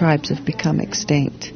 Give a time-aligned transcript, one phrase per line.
[0.00, 1.52] tribes have become extinct.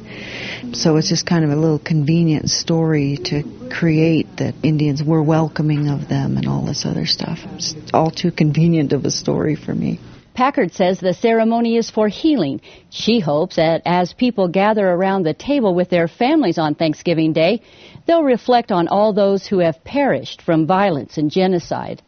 [0.73, 5.89] So it's just kind of a little convenient story to create that Indians were welcoming
[5.89, 7.39] of them and all this other stuff.
[7.55, 9.99] It's all too convenient of a story for me.
[10.35, 12.61] Packard says the ceremony is for healing.
[12.91, 17.63] She hopes that as people gather around the table with their families on Thanksgiving Day,
[18.05, 22.03] they'll reflect on all those who have perished from violence and genocide.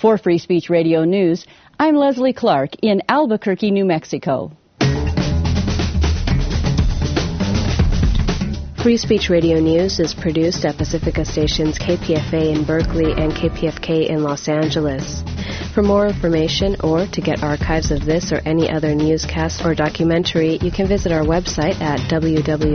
[0.00, 1.46] For Free Speech Radio News,
[1.80, 4.52] I'm Leslie Clark in Albuquerque, New Mexico.
[8.82, 14.22] Free Speech Radio News is produced at Pacifica Stations KPFA in Berkeley and KPFK in
[14.22, 15.24] Los Angeles.
[15.74, 20.58] For more information or to get archives of this or any other newscast or documentary,
[20.62, 22.68] you can visit our website at www.fsrn.org.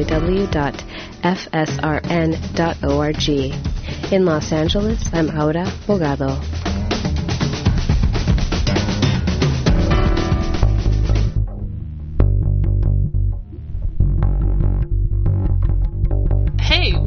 [4.12, 6.38] In Los Angeles, I'm Aura Bogado.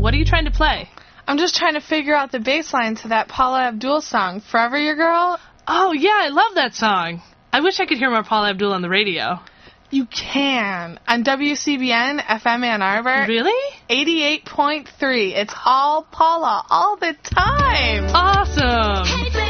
[0.06, 0.88] What are you trying to play?
[1.26, 4.78] I'm just trying to figure out the bass line to that Paula Abdul song, Forever
[4.78, 5.36] Your Girl.
[5.66, 7.22] Oh, yeah, I love that song.
[7.52, 9.40] I wish I could hear more Paula Abdul on the radio.
[9.90, 11.00] You can.
[11.08, 13.26] On WCBN FM Ann Arbor.
[13.26, 13.76] Really?
[13.90, 15.32] 88.3.
[15.34, 18.04] It's all Paula all the time.
[18.14, 19.06] Awesome.
[19.06, 19.45] Hey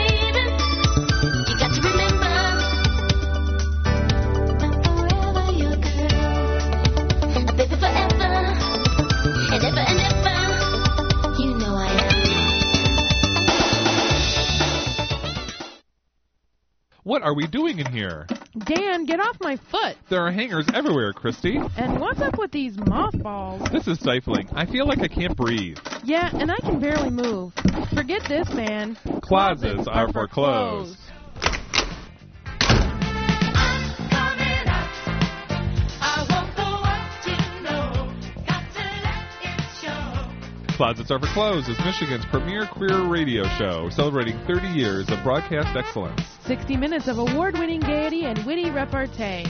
[17.06, 18.26] What are we doing in here?
[18.58, 19.96] Dan, get off my foot.
[20.10, 21.56] There are hangers everywhere, Christy.
[21.76, 23.62] And what's up with these mothballs?
[23.70, 24.48] This is stifling.
[24.52, 25.78] I feel like I can't breathe.
[26.02, 27.52] Yeah, and I can barely move.
[27.94, 28.96] Forget this, man.
[29.22, 30.96] Closets are for clothes.
[40.76, 45.74] Closets Are for Clothes is Michigan's premier queer radio show, celebrating 30 years of broadcast
[45.74, 46.35] excellence.
[46.46, 49.46] 60 minutes of award winning gaiety and witty repartee.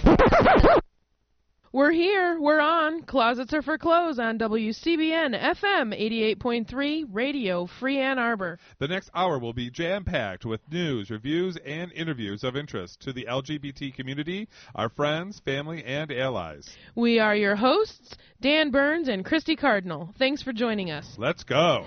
[1.70, 2.40] We're here.
[2.40, 3.02] We're on.
[3.02, 5.92] Closets are for clothes on WCBN FM
[6.40, 8.58] 88.3 Radio Free Ann Arbor.
[8.78, 13.12] The next hour will be jam packed with news, reviews, and interviews of interest to
[13.12, 16.66] the LGBT community, our friends, family, and allies.
[16.94, 20.14] We are your hosts, Dan Burns and Christy Cardinal.
[20.18, 21.16] Thanks for joining us.
[21.18, 21.84] Let's go.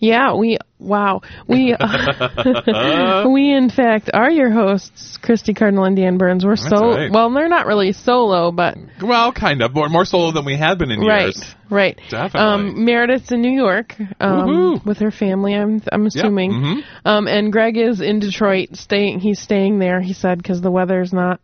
[0.00, 1.22] Yeah, we wow.
[1.46, 1.74] We
[3.32, 6.44] we in fact are your hosts, Christy Cardinal and Dan Burns.
[6.44, 7.10] We're so right.
[7.10, 9.74] well, they're not really solo, but Well, kind of.
[9.74, 11.54] More, more solo than we had been in right, years.
[11.70, 11.96] right.
[11.98, 12.00] right.
[12.10, 12.40] Definitely.
[12.70, 15.54] Um, Meredith's in New York um, with her family.
[15.54, 16.52] I'm I'm assuming.
[16.52, 16.82] mhm.
[17.04, 19.20] Um, and Greg is in Detroit, staying.
[19.20, 20.00] He's staying there.
[20.00, 21.40] He said because the weather's not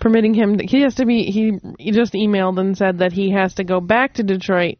[0.00, 0.58] permitting him.
[0.58, 1.24] To, he has to be.
[1.24, 4.78] He he just emailed and said that he has to go back to Detroit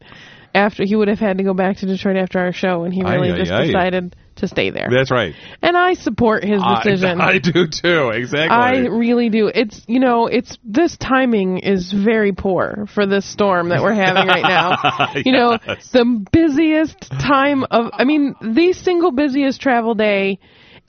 [0.54, 3.03] after he would have had to go back to Detroit after our show, and he
[3.03, 3.66] really aye, just aye.
[3.66, 4.88] decided to stay there.
[4.91, 5.34] That's right.
[5.62, 7.20] And I support his decision.
[7.20, 8.10] I, do too.
[8.10, 8.48] Exactly.
[8.56, 9.50] I really do.
[9.53, 14.26] It's you know, it's this timing is very poor for this storm that we're having
[14.26, 15.12] right now.
[15.25, 15.88] You know, Yes.
[15.91, 20.38] the busiest time of I mean, the single busiest travel day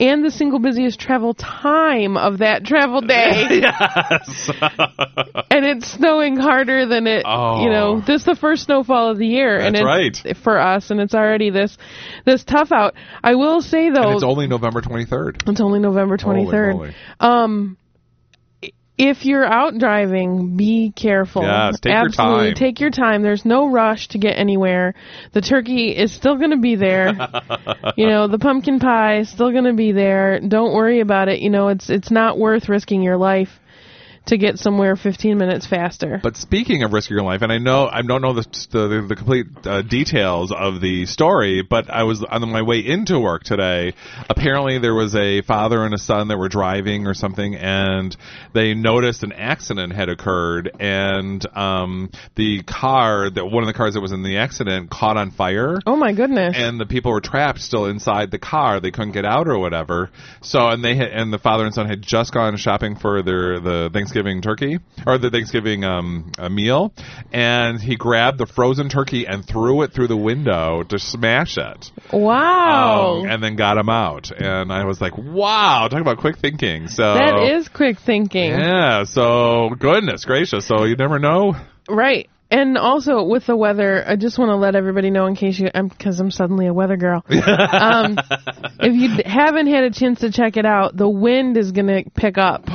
[0.00, 3.60] and the single busiest travel time of that travel day.
[3.62, 4.50] yes.
[5.50, 7.62] and it's snowing harder than it Oh.
[7.62, 10.90] you know, this is the first snowfall of the year and That's it's for us
[10.90, 11.76] and it's already this
[12.24, 12.94] this tough out.
[13.22, 15.48] I will say though and it's only November 23rd.
[15.48, 16.94] it's only November Holy 23rd.
[17.20, 17.76] Um,
[19.00, 21.42] if you're out driving, be careful.
[21.42, 22.54] Yes, take your Absolutely, time.
[22.54, 23.22] take your time.
[23.22, 24.94] There's no rush to get anywhere.
[25.32, 27.12] The turkey is still going to be there.
[27.96, 30.38] you know, the pumpkin pie is still going to be there.
[30.40, 31.40] Don't worry about it.
[31.40, 33.48] You know, it's it's not worth risking your life
[34.26, 36.20] to get somewhere 15 minutes faster.
[36.22, 39.16] But speaking of risking your life, and I know I don't know the the, the
[39.16, 43.94] complete uh, details of the story, but I was on my way into work today.
[44.28, 48.16] Apparently, there was a father and a son that were driving or something, and
[48.54, 53.94] they noticed an accident had occurred, and um, the car that one of the cars
[53.94, 55.78] that was in the accident caught on fire.
[55.86, 56.54] oh my goodness.
[56.56, 58.80] and the people were trapped still inside the car.
[58.80, 60.10] They couldn't get out or whatever.
[60.42, 63.60] So, and they had, and the father and son had just gone shopping for their
[63.60, 66.92] the Thanksgiving turkey or the Thanksgiving um uh, meal,
[67.32, 71.92] and he grabbed the frozen turkey and threw it through the window to smash it.
[72.12, 73.20] wow.
[73.20, 74.32] Um, and then got him out.
[74.32, 76.88] And I was like, wow, talk about quick thinking.
[76.88, 78.50] So that is quick thinking.
[78.50, 79.04] yeah.
[79.04, 80.66] So goodness gracious.
[80.66, 81.54] So you never know.
[81.88, 82.28] Right.
[82.52, 85.70] And also with the weather, I just want to let everybody know in case you,
[85.72, 87.22] because I'm, suddenly a weather girl.
[87.28, 88.18] um,
[88.80, 92.10] if you haven't had a chance to check it out, the wind is going to
[92.10, 92.66] pick up,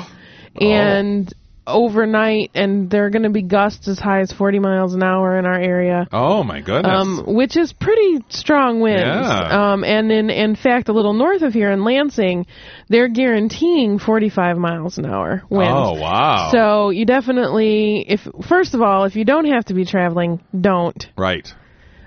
[0.62, 1.34] and
[1.68, 5.38] overnight, and there are going to be gusts as high as 40 miles an hour
[5.40, 6.08] in our area.
[6.12, 6.92] Oh my goodness.
[6.94, 9.02] Um, which is pretty strong winds.
[9.02, 9.72] Yeah.
[9.74, 12.46] Um, and in, in fact, a little north of here in Lansing,
[12.88, 15.74] they're guaranteeing 45 miles an hour winds.
[15.76, 16.50] oh wow.
[16.52, 21.08] So you definitely, if first of all, if you don't have to be traveling, don't.
[21.18, 21.52] right.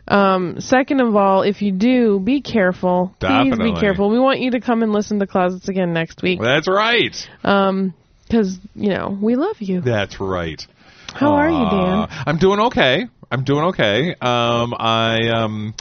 [0.06, 3.14] Um, second of all, if you do, be careful.
[3.20, 3.72] Please Definitely.
[3.72, 4.08] be careful.
[4.08, 6.40] We want you to come and listen to Closets again next week.
[6.40, 7.14] That's right.
[7.44, 7.92] Um,
[8.28, 9.80] because you know we love you.
[9.80, 10.64] That's right.
[11.12, 11.98] How are you, Dan?
[11.98, 13.06] Uh, I'm doing okay.
[13.30, 14.10] I'm doing okay.
[14.10, 15.74] Um, I um,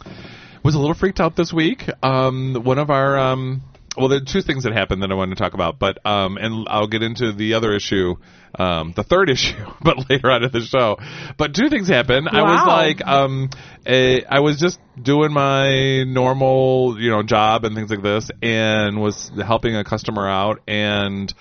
[0.64, 1.84] was a little freaked out this week.
[2.02, 3.62] Um, one of our um,
[3.98, 6.38] well, there are two things that happened that I wanted to talk about, but um,
[6.38, 8.16] and I'll get into the other issue,
[8.58, 10.98] um, the third issue, but later on in the show.
[11.38, 12.30] But two things happened.
[12.30, 13.50] I was like, um,
[13.86, 19.02] a, I was just doing my normal, you know, job and things like this, and
[19.02, 21.34] was helping a customer out, and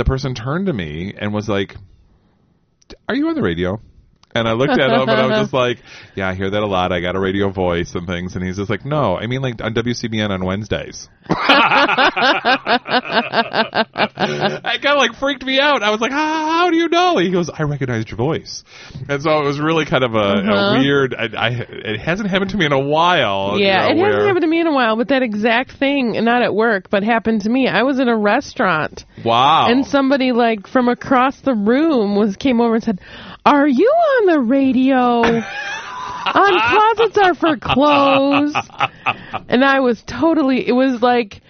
[0.00, 1.76] the person turned to me and was like,
[3.06, 3.82] "Are you on the radio?"
[4.32, 5.78] And I looked at him and I was just like,
[6.14, 6.92] "Yeah, I hear that a lot.
[6.92, 9.60] I got a radio voice and things." And he's just like, "No, I mean like
[9.62, 11.36] on WCBN on Wednesdays." it
[14.82, 15.82] kind of like freaked me out.
[15.82, 18.64] I was like, "How, how do you know?" He goes, "I recognized your voice,"
[19.08, 20.78] and so it was really kind of a, a uh-huh.
[20.80, 21.14] weird.
[21.14, 23.58] I, I it hasn't happened to me in a while.
[23.58, 25.72] you Yeah, know, it where- hasn't happened to me in a while, but that exact
[25.72, 27.68] thing, not at work, but happened to me.
[27.68, 29.66] I was in a restaurant Wow.
[29.68, 33.00] and somebody like from across the room was came over and said,
[33.44, 35.42] "Are you on the radio?"
[36.26, 38.54] on closets are for clothes.
[39.48, 41.42] And I was totally it was like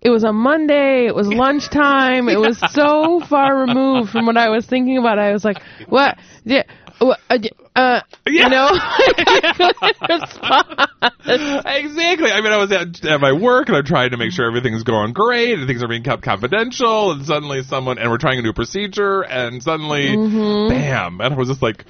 [0.00, 4.48] it was a Monday, it was lunchtime, it was so far removed from what I
[4.48, 5.18] was thinking about.
[5.18, 6.18] I was like, "What?
[6.44, 6.66] Yeah, what,
[7.10, 7.38] uh,
[7.74, 11.64] uh, you know, I couldn't respond.
[11.66, 12.30] exactly.
[12.30, 14.82] I mean, I was at, at my work and I'm trying to make sure everything's
[14.82, 17.12] going great and things are being kept confidential.
[17.12, 20.68] And suddenly someone, and we're trying a new procedure, and suddenly, Mm-hmm.
[20.68, 21.20] bam!
[21.20, 21.84] And I was just like,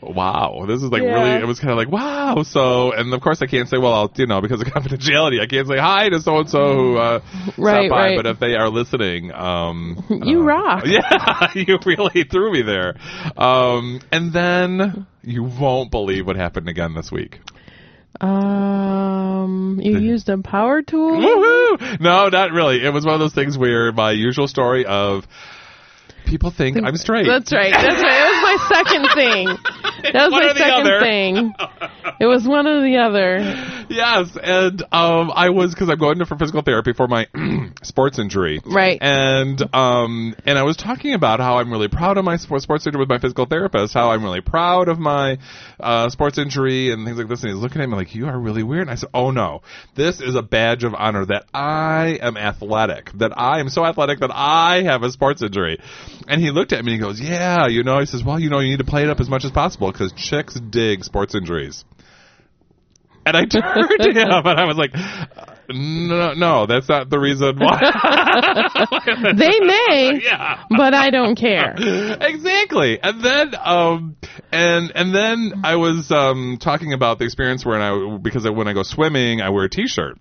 [0.00, 1.12] wow, this is like Yeah.
[1.14, 1.40] really.
[1.42, 2.42] It was kind of like wow.
[2.42, 5.46] So, and of course, I can't say, well, I'll, you know, because of confidentiality, I
[5.46, 7.20] can't say hi to so and so who uh,
[7.58, 8.06] Right, stopped by.
[8.08, 8.16] right.
[8.16, 10.84] But if they are listening, um, You uh, rock.
[10.86, 12.94] Yeah, you really threw me there.
[13.36, 17.40] Um, and then you won't believe what happened again this week.
[18.20, 21.10] Um, you used a power tool?
[21.12, 22.00] Woohoo!
[22.00, 22.84] No, not really.
[22.84, 25.26] It was one of those things where my usual story of
[26.26, 27.26] people think I'm straight.
[27.26, 27.72] That's right.
[27.72, 28.20] That's right.
[28.20, 29.48] It was my second thing.
[30.02, 31.54] That was One my second thing.
[32.18, 33.38] It was one or the other.
[33.92, 37.26] Yes, and um, I was because I'm going to for physical therapy for my
[37.82, 38.60] sports injury.
[38.64, 38.98] Right.
[39.00, 42.86] And um, and I was talking about how I'm really proud of my sports sports
[42.86, 43.94] injury with my physical therapist.
[43.94, 45.38] How I'm really proud of my
[45.80, 47.42] uh, sports injury and things like this.
[47.42, 49.62] And he's looking at me like, "You are really weird." And I said, "Oh no,
[49.94, 53.10] this is a badge of honor that I am athletic.
[53.14, 55.78] That I am so athletic that I have a sports injury."
[56.28, 58.50] And he looked at me and he goes, "Yeah, you know." He says, "Well, you
[58.50, 61.34] know, you need to play it up as much as possible because chicks dig sports
[61.34, 61.84] injuries."
[63.24, 64.92] And I turned to him and I was like,
[65.68, 67.80] no, no, that's not the reason why.
[69.34, 70.64] They may, yeah.
[70.68, 71.74] but I don't care.
[72.22, 72.98] Exactly.
[73.02, 74.16] And then, um,
[74.50, 78.72] and, and then I was, um, talking about the experience when I, because when I
[78.72, 80.18] go swimming, I wear a t-shirt.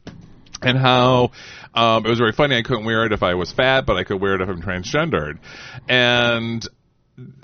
[0.62, 1.32] And how,
[1.74, 2.56] um, it was very funny.
[2.58, 4.62] I couldn't wear it if I was fat, but I could wear it if I'm
[4.62, 5.40] transgendered.
[5.90, 6.68] And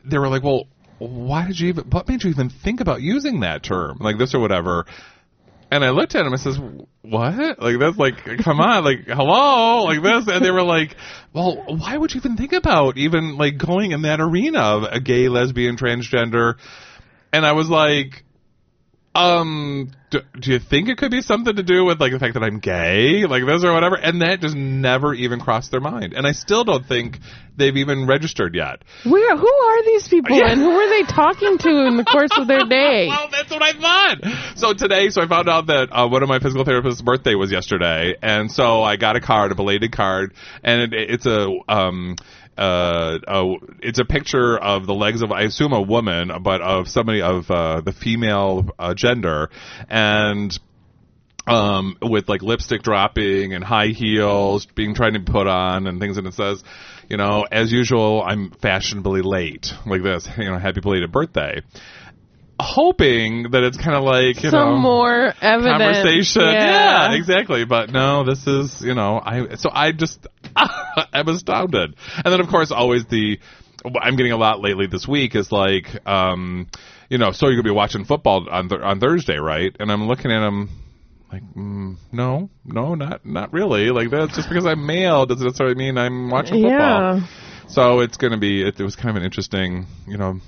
[0.05, 0.67] they were like, well,
[0.99, 3.97] why did you even, what made you even think about using that term?
[3.99, 4.85] Like this or whatever.
[5.69, 6.59] And I looked at him and says,
[7.01, 7.61] "What?
[7.61, 10.95] Like that's like, come on, like hello, like this." And they were like,
[11.33, 14.99] "Well, why would you even think about even like going in that arena of a
[14.99, 16.55] gay, lesbian, transgender?"
[17.33, 18.23] And I was like,
[19.17, 22.35] "Um, do, do you think it could be something to do with like the fact
[22.35, 26.13] that I'm gay, like this or whatever?" And that just never even crossed their mind.
[26.13, 27.19] And I still don't think
[27.57, 28.83] they've even registered yet.
[29.03, 29.35] Where?
[29.37, 30.51] Who are these people, Yeah.
[30.51, 33.07] and who are they talking to in the course of their day?
[33.07, 34.57] Well, that's what I thought.
[34.57, 37.51] So today, so I found out that uh, one of my physical therapist's birthday was
[37.51, 40.33] yesterday, and so I got a card, a belated card,
[40.63, 42.15] and it, it's a um.
[42.57, 46.87] Uh, uh, it's a picture of the legs of, I assume, a woman, but of
[46.87, 49.49] somebody of uh, the female uh, gender,
[49.89, 50.57] and
[51.45, 56.17] um, with like lipstick dropping and high heels being trying to put on and things,
[56.17, 56.63] and it says,
[57.09, 61.61] you know, as usual, I'm fashionably late, like this, you know, happy belated birthday.
[62.59, 65.77] Hoping that it's kind of like you Some know more evidence.
[65.77, 67.11] conversation, Yeah.
[67.11, 67.65] yeah, exactly.
[67.65, 70.25] But no, this is you know, I so I just
[71.13, 73.39] I'm astounded, and then of course always the
[73.83, 76.67] what I'm getting a lot lately this week is like, um,
[77.09, 79.75] you know, so you're gonna be watching football on th- on Thursday, right?
[79.79, 80.69] And I'm looking at them
[81.31, 83.89] like, mm, no, no, not not really.
[83.89, 87.17] Like that's just because I'm male doesn't necessarily mean I'm watching football.
[87.19, 87.27] Yeah.
[87.67, 88.61] So it's going to be.
[88.65, 90.39] It, it was kind of an interesting, you know,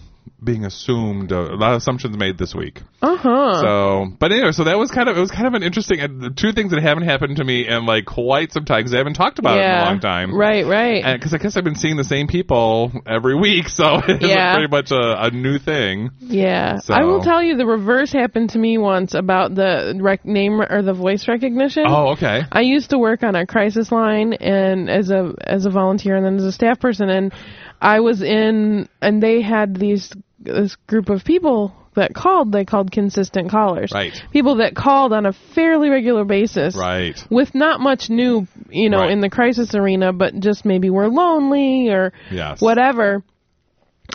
[0.43, 1.31] being assumed.
[1.31, 2.81] Uh, a lot of assumptions made this week.
[3.01, 3.61] Uh huh.
[3.61, 5.99] So, but anyway, so that was kind of it was kind of an interesting.
[5.99, 8.93] And the two things that haven't happened to me in like quite some time because
[8.93, 10.33] I haven't talked about it in a long time.
[10.35, 10.65] Right.
[10.65, 11.03] Right.
[11.17, 14.53] Because I guess I've been seeing the same people every week, so it's Yeah.
[14.55, 16.09] pretty much a, a new thing.
[16.19, 20.25] Yeah, So- I will tell you the reverse happened to me once about the rec-
[20.25, 21.85] name or the voice recognition.
[21.87, 22.41] Oh, okay.
[22.51, 26.25] I used to work on a crisis line and as a as a volunteer and
[26.25, 27.33] then as a staff person and
[27.81, 32.91] I was in and they had these this group of people that called they called
[32.91, 33.91] consistent callers.
[33.93, 34.13] Right.
[34.31, 36.75] People that called on a fairly regular basis.
[36.75, 37.17] Right.
[37.29, 39.11] With not much new, you know, Right.
[39.11, 42.61] in the crisis arena, but just maybe we're lonely or Yes.
[42.61, 43.23] whatever.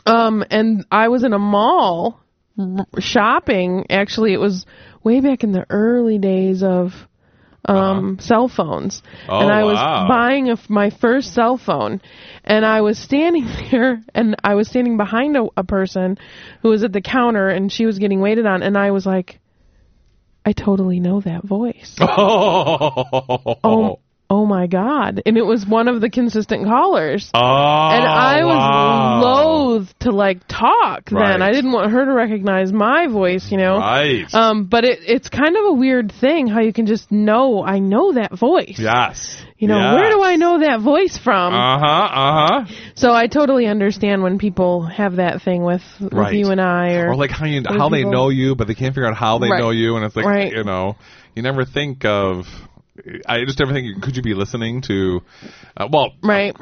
[0.06, 2.21] Um, and I was in a mall
[2.99, 3.87] shopping.
[3.90, 4.64] Actually, it was
[5.02, 6.92] way back in the early days of
[7.66, 10.06] um cell phones, Oh, and I was wow.
[10.06, 12.02] buying a f my first cell phone,
[12.44, 16.18] and I was standing there, and I was standing behind a, a person
[16.62, 19.40] who was at the counter, and she was getting waited on, and I was like,
[20.44, 21.96] I totally know that voice.
[22.00, 23.58] Oh.
[23.64, 24.00] Oh,
[24.31, 25.23] oh my god!
[25.26, 27.31] And it was one of the consistent callers.
[27.35, 29.21] Oh, and I was wow.
[29.23, 31.43] loath to like talk then.
[31.43, 33.78] I didn't want her to recognize my voice, you know.
[33.78, 34.33] Right.
[34.35, 37.78] Um, but it it's kind of a weird thing how you can just know I
[37.78, 38.76] know that voice.
[38.78, 39.43] yes.
[39.57, 39.95] You know, Yes.
[39.95, 41.54] where do I know that voice from?
[41.54, 41.87] Uh huh.
[41.87, 42.75] Uh huh.
[42.97, 46.35] so I totally understand when people have that thing with, with Right.
[46.35, 48.95] you and I or, Or like how you how they know you, but they can't
[48.95, 49.61] figure out how they Right.
[49.61, 50.52] know you, and it's like Right.
[50.52, 50.97] you know,
[51.35, 52.47] you never think of.
[53.26, 54.02] I just never think.
[54.02, 55.20] Could you be listening to?
[55.76, 56.54] Uh, well, right.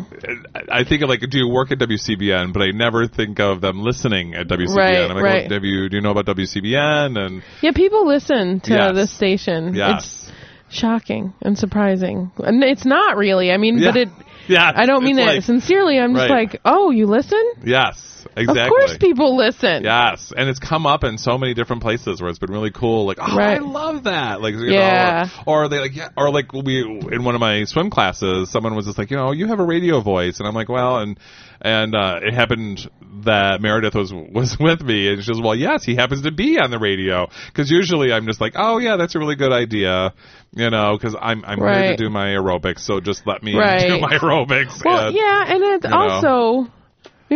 [0.54, 2.54] I I think of like, do you work at WCBN?
[2.54, 4.74] But I never think of them listening at WCBN.
[4.76, 5.50] Right, I'm like, right.
[5.50, 7.18] well, you, do you know about WCBN?
[7.18, 8.94] And Yeah, people listen to Yes.
[8.94, 9.74] this station.
[9.74, 10.30] yes,
[10.68, 12.30] It's shocking and surprising.
[12.38, 13.52] And it's not really.
[13.52, 14.08] I mean, but it
[14.48, 15.98] yes, I don't mean that like- sincerely.
[15.98, 16.50] I'm just Right.
[16.52, 18.60] like, "Oh, you listen?" Yes, exactly.
[18.62, 19.84] Of course people listen.
[19.84, 23.06] Yes, and it's come up in so many different places where it's been really cool.
[23.06, 23.58] Like, oh, Right.
[23.58, 24.40] I love that.
[24.40, 25.24] Like, you Yeah.
[25.24, 28.50] know, or, or they like, yeah, or like we in one of my swim classes,
[28.50, 30.98] someone was just like, you know, you have a radio voice, and I'm like, well,
[30.98, 31.18] and
[31.62, 32.90] and uh, it happened
[33.24, 36.58] that Meredith was was with me, and she was, well, yes, he happens to be
[36.58, 40.12] on the radio because usually I'm just like, oh yeah, that's a really good idea,
[40.52, 43.52] you know, because I'm I'm here to do my aerobics, so just let me
[43.86, 44.84] do my aerobics.
[44.84, 46.26] Well, and- yeah, and it's also.
[46.62, 46.70] know.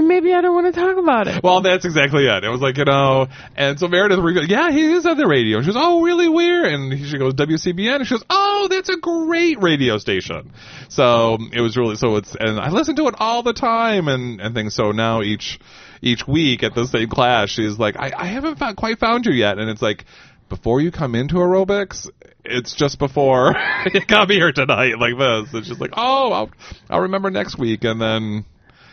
[0.00, 1.42] Maybe I don't want to talk about it.
[1.42, 2.44] Well, that's exactly it.
[2.44, 5.60] It was like, you know, and so Meredith, yeah, he is on the radio.
[5.60, 6.64] She goes, oh, really, where?
[6.64, 7.96] And she goes, WCBN.
[7.96, 10.52] And she goes, oh, that's a great radio station.
[10.88, 14.40] So it was really, so it's, and I listen to it all the time and,
[14.40, 14.74] and things.
[14.74, 15.58] So now each,
[16.02, 19.32] each week at the same class, she's like, I, I haven't found, quite found you
[19.32, 19.58] yet.
[19.58, 20.04] And it's like,
[20.48, 22.08] before you come into aerobics,
[22.44, 23.54] it's just before
[23.92, 25.54] you come here tonight like this.
[25.54, 26.50] It's just like, oh, I'll,
[26.88, 27.84] I'll remember next week.
[27.84, 28.44] And then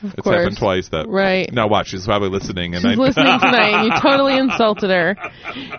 [0.04, 0.36] it's course.
[0.38, 1.08] happened twice that.
[1.08, 1.52] Right.
[1.54, 2.76] Now watch, she's probably listening.
[2.76, 5.16] And She's I, listening tonight, you totally insulted her.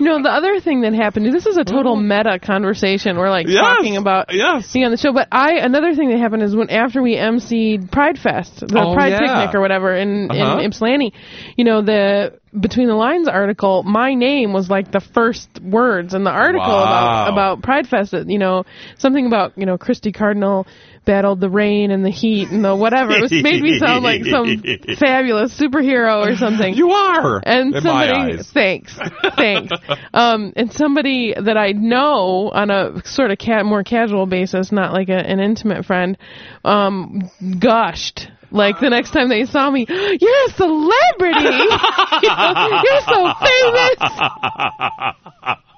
[0.00, 1.32] You know, the other thing that happened.
[1.34, 3.16] This is a total meta conversation.
[3.18, 4.72] We're like Yes, talking about yes.
[4.72, 7.90] being on the show, but I another thing that happened is when after we emceed
[7.90, 9.18] Pride Fest, the Oh, Pride yeah.
[9.20, 10.58] picnic or whatever in Uh-huh.
[10.58, 11.12] in Ypsilanti,
[11.56, 16.24] you know the between the lines article, my name was like the first words in
[16.24, 17.26] the article Wow.
[17.26, 18.12] about about Pride Fest.
[18.12, 18.64] that, You know,
[18.98, 20.66] something about you know Christy Cardinal
[21.04, 23.12] battled the rain and the heat and the whatever.
[23.12, 24.62] It was made me sound like some
[24.98, 26.72] fabulous superhero or something.
[26.74, 27.42] you are.
[27.44, 28.98] And somebody, thanks,
[29.36, 29.72] thanks.
[30.14, 34.92] Um, and somebody that I know on a sort of ca- more casual basis, not
[34.92, 36.16] like a, an intimate friend,
[36.64, 38.28] um, gushed.
[38.54, 41.42] Like the next time they saw me, you're a celebrity.
[42.22, 43.98] you're so famous.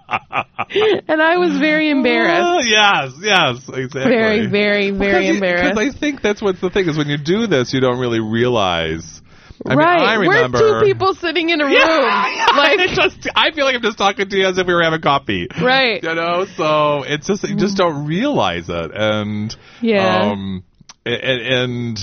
[1.09, 2.43] and I was very embarrassed.
[2.45, 4.13] Oh, yes, yes, exactly.
[4.13, 5.75] Very, very, very embarrassed.
[5.75, 8.21] Because I think that's what's the thing is when you do this, you don't really
[8.21, 9.23] realize.
[9.65, 9.99] I right.
[9.99, 10.59] mean, I remember.
[10.59, 11.73] We're two people sitting in a room.
[11.77, 14.75] Yeah, like, it's just, I feel like I'm just talking to you as if we
[14.75, 15.49] were having coffee.
[15.63, 16.03] right.
[16.03, 20.31] You know, so it's just you just don't realize it, and Yeah.
[20.31, 20.63] um,
[21.07, 21.99] and, and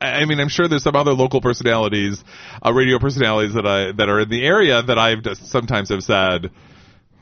[0.00, 2.22] I mean, I'm sure there's some other local personalities,
[2.64, 6.04] uh, radio personalities that I that are in the area that I've just sometimes have
[6.04, 6.50] said,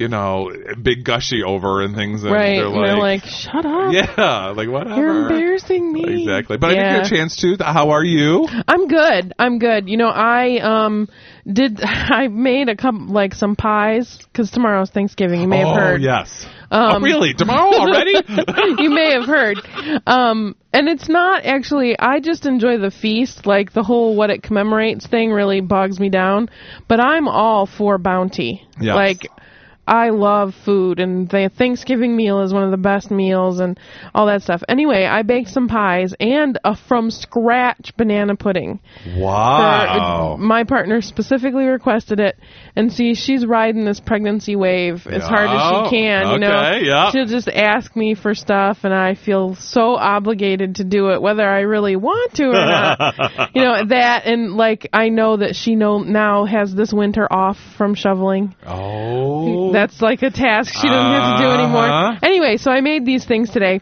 [0.02, 2.56] you know, big gushy over and things, and right.
[2.56, 3.92] they're and like, they're like, shut up.
[4.18, 5.00] yeah, like whatever.
[5.00, 6.23] You're embarrassing me.
[6.23, 6.82] Exactly, but I Yeah.
[6.82, 7.56] didn't get a chance to.
[7.61, 8.49] How are you?
[8.66, 9.32] I'm good.
[9.38, 9.88] I'm good.
[9.88, 11.09] You know, I um
[11.50, 15.40] did I made a couple like some pies because tomorrow's Thanksgiving.
[15.40, 16.02] You may oh have heard.
[16.02, 16.47] yes.
[16.73, 17.35] Um, oh really?
[17.35, 18.12] Tomorrow already?
[18.82, 19.59] you may have heard.
[20.06, 23.44] Um, and it's not actually, I just enjoy the feast.
[23.44, 26.49] Like the whole what it commemorates thing really bogs me down.
[26.88, 28.66] But I'm all for bounty.
[28.80, 28.97] Yes.
[28.97, 29.28] Like,
[29.87, 33.79] I love food, and the Thanksgiving meal is one of the best meals, and
[34.15, 34.62] all that stuff.
[34.69, 38.79] Anyway, I baked some pies and a from scratch banana pudding.
[39.17, 40.37] Wow.
[40.37, 42.39] For- my partner specifically requested it,
[42.77, 46.31] and see, she's riding this pregnancy wave as hard as Oh, she can.
[46.31, 47.11] You know, yeah.
[47.11, 51.49] she'll just ask me for stuff, and I feel so obligated to do it, whether
[51.49, 53.51] I really want to or not.
[53.55, 57.59] you know that, and like I know that she know now has this winter off
[57.77, 58.55] from shoveling.
[58.67, 59.62] oh.
[59.73, 61.85] That's like a task she doesn't have to do anymore.
[61.87, 62.19] Uh-huh.
[62.23, 63.81] Anyway, so I made these things today.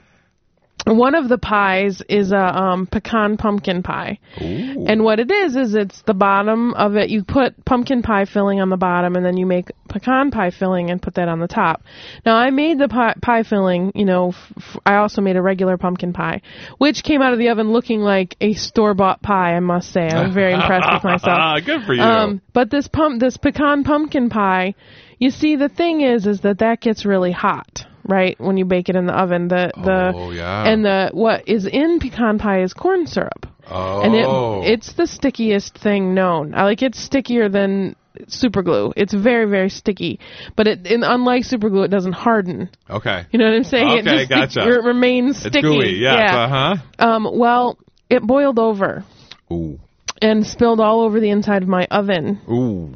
[0.87, 4.19] One of the pies is a um, pecan pumpkin pie.
[4.39, 7.11] And what it is is it's the bottom of it.
[7.11, 10.91] You put pumpkin pie filling on the bottom, and then you make pecan pie filling
[10.91, 11.83] and put that on the top.
[12.25, 13.93] Now I made the pie, pie filling.
[13.95, 16.41] You know, f- f- I also made a regular pumpkin pie,
[16.79, 19.55] which came out of the oven looking like a store bought pie.
[19.57, 21.63] I must say, I was very impressed with myself.
[21.65, 22.03] Good for you.
[22.03, 24.75] Um, but this pump, this pecan pumpkin pie,
[25.21, 28.35] you see, the thing is, is that that gets really hot, right?
[28.41, 30.65] When you bake it in the oven, the the Oh, yeah.
[30.67, 34.01] and the what is in pecan pie is corn syrup, oh.
[34.03, 34.27] and it
[34.73, 36.55] it's the stickiest thing known.
[36.55, 37.95] I like it's stickier than
[38.27, 38.93] super glue.
[38.97, 40.19] It's very very sticky,
[40.57, 42.69] but it and unlike super glue, it doesn't harden.
[42.89, 43.27] okay.
[43.31, 43.99] You know what I'm saying?
[43.99, 44.69] it Okay, just gotcha.
[44.69, 45.59] it remains sticky.
[45.59, 45.93] It's gooey.
[46.01, 46.19] Yes.
[46.19, 46.43] yeah.
[46.45, 46.77] Uh huh.
[47.07, 47.29] Um.
[47.39, 49.05] Well, it boiled over
[49.53, 49.79] Ooh.
[50.21, 52.95] and spilled all over the inside of my oven Ooh.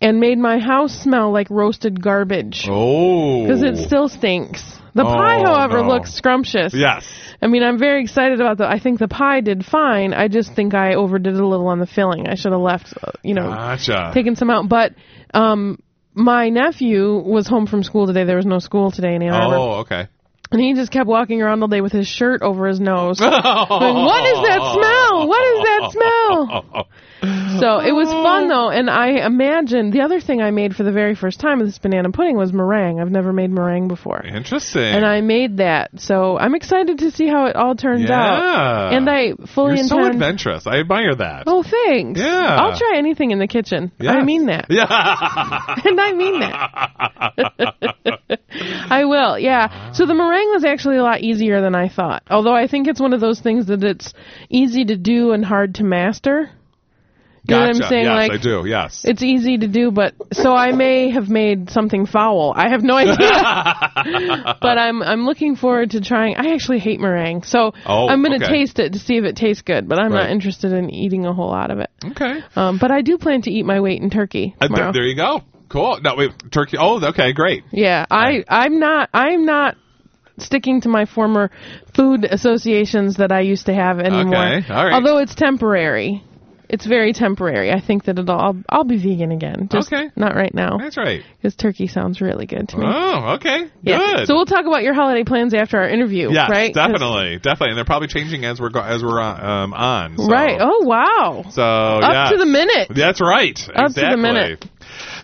[0.00, 3.42] And made my house smell like roasted garbage Oh.
[3.46, 4.62] because it still stinks.
[4.94, 5.88] The Oh, pie, however, no.
[5.88, 6.72] looks scrumptious.
[6.72, 7.06] Yes.
[7.42, 8.66] I mean, I'm very excited about the.
[8.66, 10.14] I think the pie did fine.
[10.14, 12.26] I just think I overdid a little on the filling.
[12.26, 14.12] I should have left, uh, you know, Gotcha.
[14.14, 14.70] taken some out.
[14.70, 14.94] But
[15.34, 15.78] um,
[16.14, 18.24] my nephew was home from school today.
[18.24, 20.08] There was no school today Ann Arbor, oh, okay.
[20.50, 23.18] and he just kept walking around all day with his shirt over his nose.
[23.20, 25.28] Going, what is that smell?
[25.28, 26.88] What is that smell?
[27.60, 28.22] So it was oh.
[28.22, 31.60] fun though, and I imagine the other thing I made for the very first time
[31.60, 33.00] of this banana pudding was meringue.
[33.00, 34.22] I've never made meringue before.
[34.24, 34.82] Interesting.
[34.82, 38.20] And I made that, so I'm excited to see how it all turns yeah.
[38.20, 38.92] out.
[38.92, 40.66] And I fully You're so adventurous.
[40.66, 41.44] I admire that.
[41.46, 42.20] oh, thanks.
[42.20, 42.56] Yeah.
[42.60, 43.92] I'll try anything in the kitchen.
[44.00, 44.66] I mean that.
[44.70, 44.86] Yeah.
[45.84, 47.76] and I mean that.
[48.90, 49.92] I will, yeah.
[49.92, 52.22] So the meringue was actually a lot easier than I thought.
[52.30, 54.12] Although I think it's one of those things that it's
[54.48, 56.50] easy to do and hard to master.
[57.48, 57.88] You know what I'm Gotcha.
[57.88, 58.04] saying?
[58.04, 58.64] Yes, like I do.
[58.66, 59.02] Yes.
[59.04, 62.52] it's easy to do, but so I may have made something foul.
[62.56, 63.14] I have no idea.
[64.60, 66.36] but I'm I'm looking forward to trying.
[66.36, 68.52] I actually hate meringue, so Oh, I'm going to okay.
[68.54, 69.88] taste it to see if it tastes good.
[69.88, 70.22] But I'm Right.
[70.24, 71.90] not interested in eating a whole lot of it.
[72.04, 72.40] okay.
[72.54, 75.16] Um, but I do plan to eat my weight in turkey Uh, th- there you
[75.16, 75.42] go.
[75.68, 75.98] Cool.
[76.02, 76.30] No, wait.
[76.52, 76.76] Turkey.
[76.78, 77.32] Oh, okay.
[77.32, 77.64] Great.
[77.72, 79.76] Yeah, I I'm not I'm not
[80.38, 81.50] sticking to my former
[81.94, 84.36] food associations that I used to have anymore.
[84.44, 84.92] Okay, all right.
[84.92, 86.22] Although it's temporary.
[86.68, 87.70] It's very temporary.
[87.72, 89.68] I think that it'll I'll, I'll be vegan again.
[89.70, 90.10] Just Okay.
[90.16, 91.22] not right now That's right.
[91.36, 92.84] because turkey sounds really good to me.
[92.86, 93.66] Oh, okay.
[93.82, 93.98] yeah.
[94.16, 94.26] Good.
[94.26, 96.74] So we'll talk about your holiday plans after our interview, yes, right?
[96.74, 100.16] definitely, definitely, and they're probably changing as we're go- as we're um, on.
[100.18, 100.58] so- Right.
[100.60, 101.44] Oh wow.
[101.50, 102.88] So Up to the minute.
[102.94, 103.58] That's right.
[103.68, 104.22] Up to the exactly.
[104.22, 104.64] minute.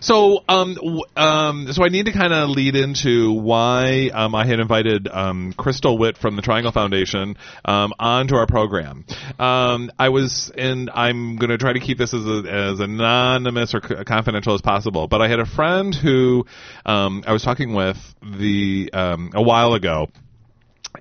[0.01, 4.45] So, um, w- um, so I need to kind of lead into why um, I
[4.45, 9.05] had invited um, Crystal Witt from the Triangle Foundation um, onto our program.
[9.39, 13.73] Um, I was, and I'm going to try to keep this as, a, as anonymous
[13.73, 15.07] or c- confidential as possible.
[15.07, 16.45] But I had a friend who
[16.85, 20.07] um, I was talking with the um, a while ago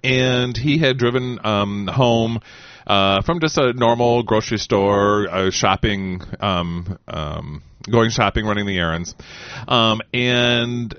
[0.02, 2.40] and he had driven um, home
[2.86, 8.78] uh, from just a normal grocery store, uh, shopping, um, um, going shopping, running the
[8.78, 9.14] errands,
[9.68, 10.94] um, and.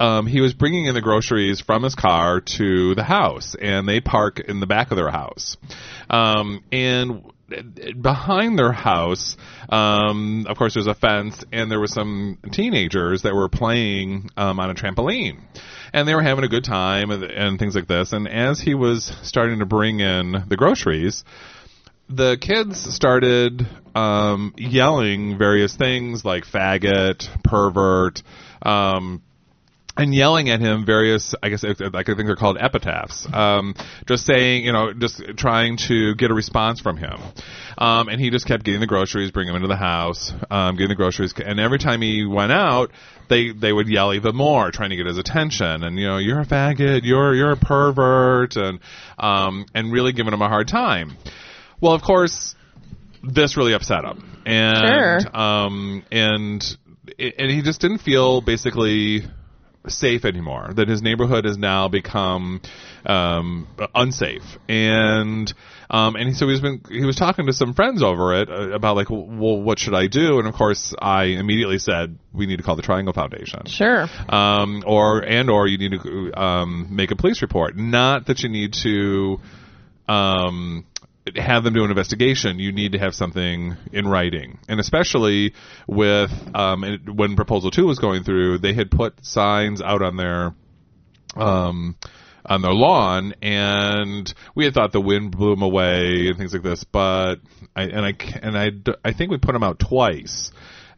[0.00, 4.00] Um, he was bringing in the groceries from his car to the house, and they
[4.00, 5.56] park in the back of their house.
[6.10, 7.22] Um, and
[8.00, 9.36] behind their house,
[9.68, 14.58] um, of course, there's a fence, and there were some teenagers that were playing um,
[14.60, 15.40] on a trampoline,
[15.94, 18.12] and they were having a good time and, and things like this.
[18.12, 21.24] And as he was starting to bring in the groceries,
[22.08, 28.24] the kids started um, yelling various things like faggot, pervert.
[28.60, 29.22] Um,
[29.96, 33.26] and yelling at him various, I guess, like I think they're called epitaphs.
[33.32, 33.74] Um,
[34.06, 37.20] just saying, you know, just trying to get a response from him.
[37.78, 40.88] Um, and he just kept getting the groceries, bringing them into the house, um, getting
[40.88, 42.90] the groceries, and every time he went out,
[43.28, 45.82] they they would yell even more, trying to get his attention.
[45.84, 48.80] And you know, you're a faggot, you're you're a pervert, and
[49.18, 51.16] um, and really giving him a hard time.
[51.80, 52.54] Well, of course,
[53.22, 55.36] this really upset him, and Sure.
[55.36, 56.64] um, and
[57.18, 59.22] and he just didn't feel basically
[59.88, 60.70] safe anymore.
[60.74, 62.60] That his neighborhood has now become
[63.06, 65.52] um, unsafe, and
[65.90, 68.96] um, and so he's been he was talking to some friends over it uh, about
[68.96, 70.38] like, well, what should I do?
[70.38, 74.06] And of course, I immediately said we need to call the Triangle Foundation Sure.
[74.28, 77.76] um, or and or you need to um, make a police report.
[77.76, 79.40] Not that you need to
[80.08, 80.84] um,
[81.36, 82.58] have them do an investigation.
[82.58, 85.54] You need to have something in writing, and especially
[85.86, 86.84] with um,
[87.14, 90.54] when Proposal Two was going through, they had put signs out on their
[91.36, 91.96] um,
[92.44, 96.62] on their lawn, and we had thought the wind blew them away and things like
[96.62, 96.84] this.
[96.84, 97.36] But
[97.74, 98.70] I and I and I
[99.04, 100.52] I think we put them out twice,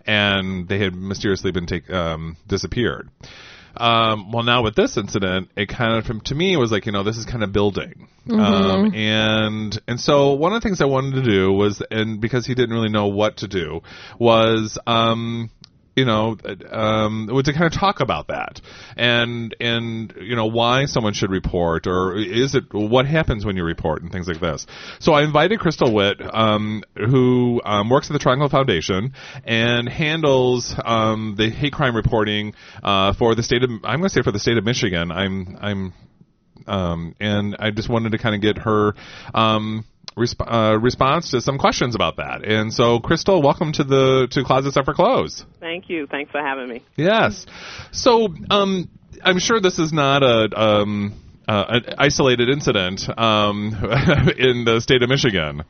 [0.05, 3.11] and they had mysteriously been take um, disappeared.
[3.77, 6.93] Um, well, now with this incident, it kind of to me it was like you
[6.93, 10.87] know this is kind of building, um, and and so one of the things I
[10.87, 13.83] wanted to do was, and because he didn't really know what to do,
[14.19, 15.51] was um,
[15.97, 16.37] you know,
[16.71, 18.61] um, to kind of talk about that
[18.97, 23.65] and and you know why someone should report or is it what happens when you
[23.65, 24.67] report and things like this.
[25.01, 30.75] So I invited Crystal Witt, um, who um, works at the Triangle Foundation and handles
[30.85, 34.33] um, the hate crime reporting uh, for the state of I'm going to say for
[34.33, 35.11] the state of Michigan.
[35.11, 35.93] I'm I'm
[36.67, 38.95] um, and I just wanted to kind of get her
[39.35, 39.85] um,
[40.17, 42.45] resp- uh, response to some questions about that.
[42.45, 45.45] And so, Crystal, welcome to the to Closets Are for Clothes.
[45.61, 46.07] Thank you.
[46.07, 46.83] Thanks for having me.
[46.97, 47.47] Yes.
[47.93, 48.89] So, um,
[49.23, 51.15] I'm sure this is not a um,
[51.47, 53.75] uh, an isolated incident um,
[54.39, 55.63] in the state of Michigan.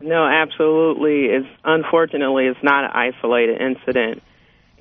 [0.00, 1.26] No, absolutely.
[1.26, 4.22] It's unfortunately it's not an isolated incident.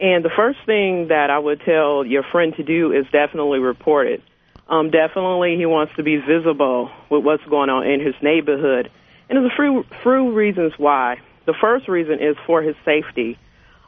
[0.02, 4.08] And the first thing that I would tell your friend to do is definitely report
[4.08, 4.24] it.
[4.70, 8.92] Um, definitely, he wants to be visible with what's going on in his neighborhood,
[9.28, 11.18] and there's a few, few reasons why.
[11.48, 13.40] The first reason is for his safety,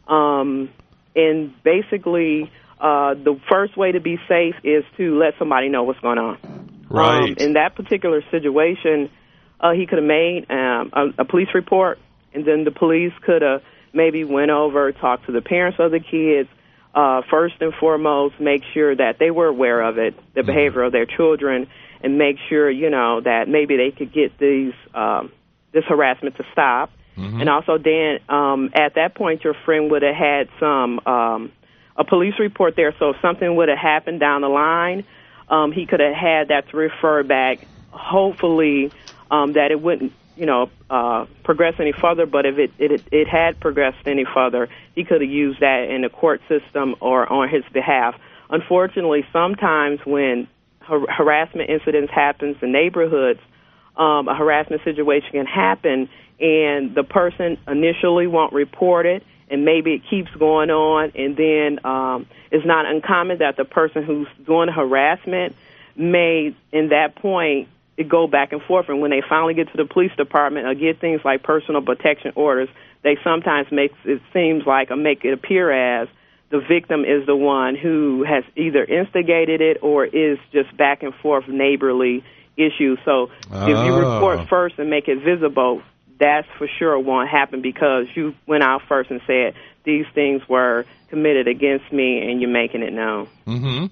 [0.07, 0.69] um,
[1.15, 5.99] and basically, uh, the first way to be safe is to let somebody know what's
[5.99, 6.37] going on.
[6.43, 7.37] Um, Right.
[7.37, 9.09] in that particular situation,
[9.59, 11.99] uh, he could have made um, a, a police report,
[12.33, 13.61] and then the police could have
[13.93, 16.49] maybe went over, talked to the parents of the kids.
[16.93, 20.91] Uh, first and foremost, make sure that they were aware of it, the behavior of
[20.91, 21.67] their children,
[22.03, 25.31] and make sure you know that maybe they could get these um,
[25.71, 26.91] this harassment to stop.
[27.41, 31.51] And also, then um, at that point, your friend would have had some um,
[31.95, 32.93] a police report there.
[32.99, 35.05] So if something would have happened down the line,
[35.49, 37.67] um, he could have had that to refer back.
[37.91, 38.91] Hopefully,
[39.29, 42.25] um, that it wouldn't, you know, uh, progress any further.
[42.25, 46.01] But if it it it had progressed any further, he could have used that in
[46.01, 48.15] the court system or on his behalf.
[48.49, 50.47] Unfortunately, sometimes when
[50.81, 53.39] har- harassment incidents happens in neighborhoods,
[53.95, 59.93] um, a harassment situation can happen, and the person initially won't report it, and maybe
[59.93, 64.69] it keeps going on, and then um, it's not uncommon that the person who's doing
[64.69, 65.55] harassment
[65.95, 67.67] may, in that point,
[68.03, 70.99] go back and forth, and when they finally get to the police department or get
[70.99, 72.69] things like personal protection orders,
[73.03, 76.07] they sometimes make it seems like or make it appear as
[76.49, 81.13] the victim is the one who has either instigated it or is just back and
[81.15, 82.23] forth neighborly
[82.57, 82.99] issues.
[83.05, 83.97] So if you Oh.
[83.97, 85.81] report first and make it visible,
[86.19, 90.85] that's for sure won't happen because you went out first and said these things were
[91.09, 93.27] committed against me and you're making it known.
[93.45, 93.85] hmm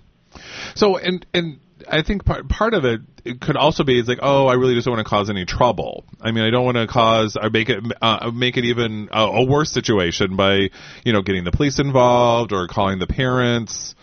[0.76, 4.20] So, and and I think part part of it, it could also be it's like,
[4.22, 6.06] oh, I really just don't want to cause any trouble.
[6.22, 9.22] I mean, I don't want to cause or make it uh, make it even a,
[9.22, 10.70] a worse situation by
[11.04, 13.96] you know getting the police involved or calling the parents.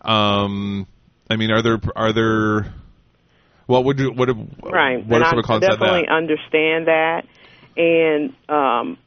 [0.00, 0.86] Um,
[1.30, 2.72] I mean, are there are there
[3.66, 5.04] what would you what if, Right.
[5.04, 6.12] what and if I someone called and said definitely that?
[6.12, 7.26] understand that.
[7.76, 8.98] And um,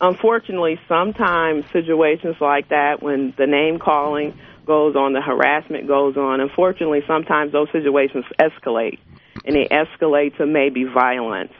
[0.00, 6.40] unfortunately, sometimes situations like that, when the name calling goes on, the harassment goes on,
[6.40, 9.00] unfortunately, sometimes those situations escalate.
[9.44, 11.52] And they escalate to maybe violence.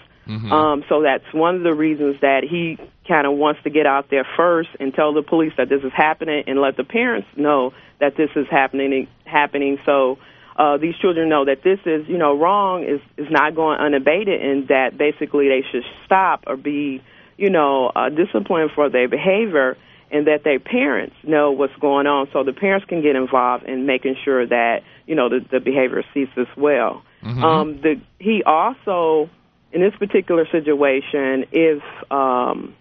[0.52, 4.10] Um, so that's one of the reasons that he kind of wants to get out
[4.10, 7.72] there first and tell the police that this is happening and let the parents know
[7.98, 10.18] that this is happening happening so
[10.56, 14.42] uh, these children know that this is you know wrong is is not going unabated
[14.42, 17.02] and that basically they should stop or be
[17.38, 19.78] you know uh, disciplined for their behavior
[20.10, 23.86] and that their parents know what's going on so the parents can get involved in
[23.86, 27.02] making sure that you know the, the behavior ceases well
[27.44, 29.28] um, the, he also
[29.72, 32.74] in this particular situation, if um,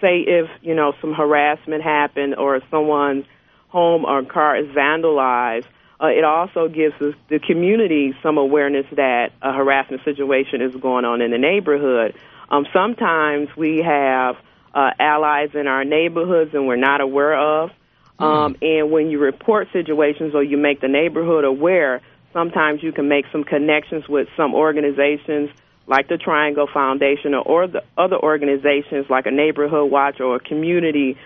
[0.00, 3.24] say if you know some harassment happened or someone's
[3.68, 5.66] home or car is vandalized,
[6.00, 11.04] uh, it also gives us, the community some awareness that a harassment situation is going
[11.04, 12.14] on in the neighborhood.
[12.48, 14.36] Um, sometimes we have
[14.76, 17.70] uh, allies in our neighborhoods and we're not aware of.
[18.18, 22.00] Um, and when you report situations or you make the neighborhood aware,
[22.32, 25.50] sometimes you can make some connections with some organizations
[25.86, 30.40] like the Triangle Foundation or, or the other organizations like a neighborhood watch or a
[30.40, 31.16] community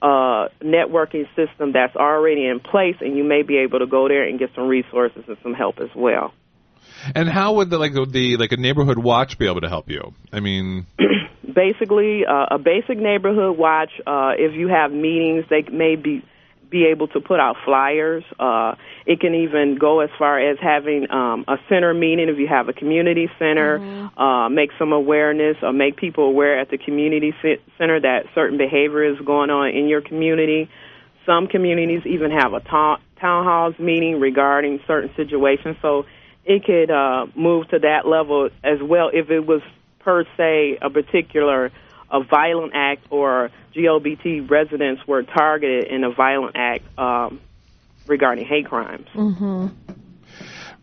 [0.00, 4.24] uh, networking system that's already in place, and you may be able to go there
[4.24, 6.32] and get some resources and some help as well.
[7.14, 10.12] And how would the like the like a neighborhood watch be able to help you?
[10.32, 10.86] I mean,
[11.54, 13.90] basically uh, a basic neighborhood watch.
[14.06, 16.22] Uh, if you have meetings, they may be
[16.70, 18.24] be able to put out flyers.
[18.36, 18.74] Uh,
[19.06, 22.68] it can even go as far as having um, a center meeting if you have
[22.68, 23.78] a community center.
[24.16, 27.32] Uh, make some awareness or make people aware at the community
[27.78, 30.68] center that certain behavior is going on in your community.
[31.24, 35.76] Some communities even have a ta- town halls meeting regarding certain situations.
[35.80, 36.06] So
[36.44, 39.62] it could uh, move to that level as well if it was
[40.04, 41.72] per se a particular
[42.10, 47.40] a violent act or GLBT residents were targeted in a violent act um,
[48.06, 49.08] regarding hate crimes.
[49.14, 49.66] Mm-hmm.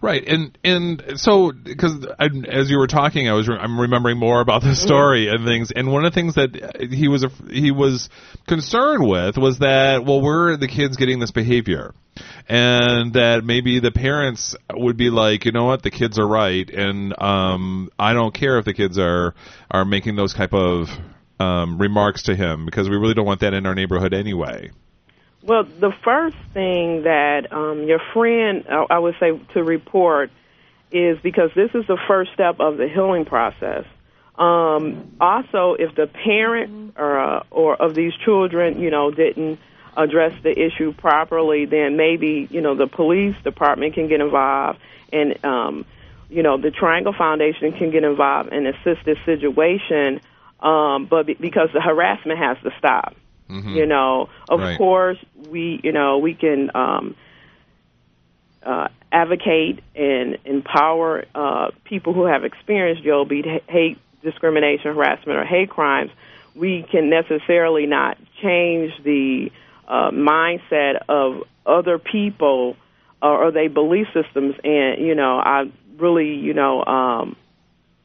[0.01, 4.41] Right, and and so because as you were talking, I was re- I'm remembering more
[4.41, 5.71] about the story and things.
[5.71, 8.09] And one of the things that he was af- he was
[8.47, 11.93] concerned with was that well, where are the kids getting this behavior?
[12.49, 16.67] And that maybe the parents would be like, you know what, the kids are right,
[16.67, 19.35] and um, I don't care if the kids are
[19.69, 20.89] are making those type of
[21.39, 24.71] um, remarks to him because we really don't want that in our neighborhood anyway.
[25.43, 30.29] Well, the first thing that um, your friend, I would say, to report
[30.91, 33.85] is because this is the first step of the healing process.
[34.37, 39.59] Um, also, if the parent or, uh, or of these children, you know, didn't
[39.97, 44.79] address the issue properly, then maybe you know the police department can get involved,
[45.11, 45.85] and um,
[46.29, 50.21] you know the Triangle Foundation can get involved and assist this situation.
[50.59, 53.15] Um, but be- because the harassment has to stop.
[53.75, 54.77] You know, of Right.
[54.77, 55.17] course,
[55.49, 57.15] we you know we can um,
[58.63, 65.69] uh, advocate and empower uh, people who have experienced GLB hate, discrimination, harassment, or hate
[65.69, 66.11] crimes.
[66.55, 69.51] We can necessarily not change the
[69.87, 72.75] uh, mindset of other people
[73.21, 74.55] or, or their belief systems.
[74.63, 77.35] And you know, I really you know um,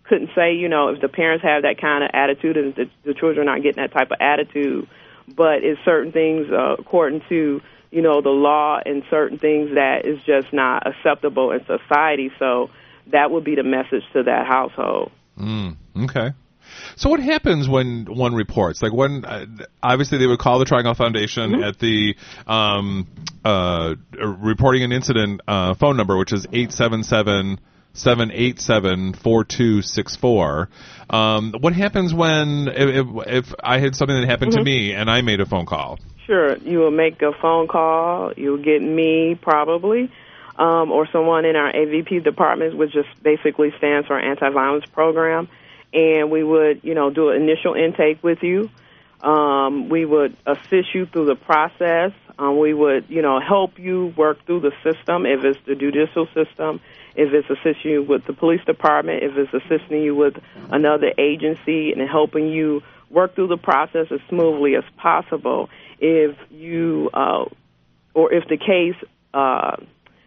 [0.04, 3.14] couldn't say you know if the parents have that kind of attitude and the, the
[3.14, 4.88] children aren't getting that type of attitude.
[5.28, 7.60] But it's certain things uh, according to
[7.90, 12.30] you know the law and certain things that is just not acceptable in society.
[12.38, 12.70] So
[13.12, 15.12] that would be the message to that household.
[15.38, 16.32] Mm, okay.
[16.96, 18.82] So what happens when one reports?
[18.82, 19.46] Like when uh,
[19.82, 23.06] obviously they would call the Triangle Foundation at the um,
[23.44, 27.60] uh, reporting an incident uh, phone number, which is eight seven seven.
[27.96, 30.68] 787-4264.
[31.08, 35.22] Um, what happens when if, if I had something that happened to me and I
[35.22, 35.98] made a phone call?
[36.26, 38.32] Sure, you will make a phone call.
[38.36, 40.10] You'll get me probably,
[40.56, 45.48] um, or someone in our AVP department, which just basically stands for Anti-Violence Program,
[45.92, 48.68] and we would, you know, do an initial intake with you.
[49.20, 52.12] Um, we would assist you through the process.
[52.38, 56.26] Um, we would, you know, help you work through the system if it's the judicial
[56.34, 56.80] system,
[57.16, 60.34] if it's assisting you with the police department, if it's assisting you with
[60.70, 65.68] another agency and helping you work through the process as smoothly as possible.
[65.98, 67.44] If you, uh,
[68.14, 68.96] or if the case
[69.32, 69.76] uh,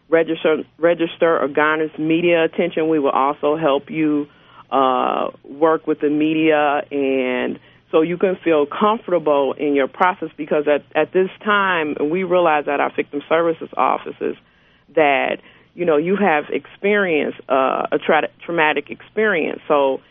[0.09, 4.27] register, register or garners media attention, we will also help you
[4.71, 7.59] uh, work with the media and
[7.91, 12.67] so you can feel comfortable in your process because at, at this time we realize
[12.67, 14.35] at our victim services offices
[14.95, 15.37] that
[15.79, 20.01] you know you have experienced uh, a tra- traumatic experience so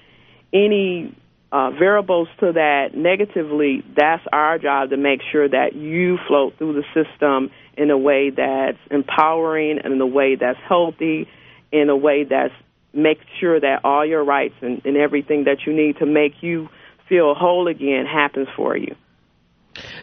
[0.53, 1.15] any
[1.53, 6.73] uh, variables to that negatively that's our job to make sure that you float through
[6.73, 11.29] the system in a way that's empowering and in a way that's healthy
[11.71, 12.55] in a way that's
[12.95, 16.69] make sure that all your rights and, and everything that you need to make you
[17.09, 18.95] feel whole again happens for you.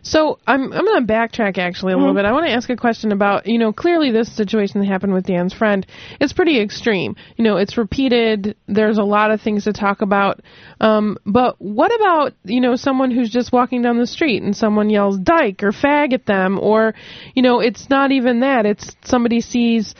[0.03, 2.25] So I'm I'm going to backtrack actually a little bit.
[2.25, 5.25] I want to ask a question about you know clearly this situation that happened with
[5.25, 5.85] Dan's friend
[6.19, 7.15] is pretty extreme.
[7.37, 8.55] You know it's repeated.
[8.67, 10.41] There's a lot of things to talk about.
[10.79, 14.89] Um, but what about you know someone who's just walking down the street and someone
[14.89, 16.93] yells "dyke" or "fag" at them, or
[17.33, 18.65] you know it's not even that.
[18.65, 19.95] It's somebody sees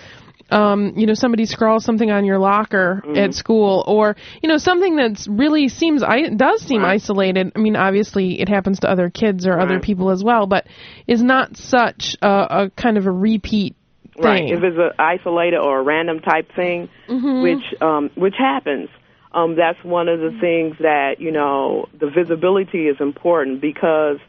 [0.51, 4.95] um, you know, somebody scrawls something on your locker at school, or you know, something
[4.95, 7.51] that's really seems I does seem isolated.
[7.55, 10.67] I mean, obviously, it happens to other kids or other people as well, but
[11.07, 13.75] is not such a, a kind of a repeat
[14.13, 14.23] thing.
[14.23, 14.51] Right.
[14.51, 18.89] If it's an isolated or a random type thing, which um, which happens,
[19.31, 24.19] um, that's one of the things that you know the visibility is important because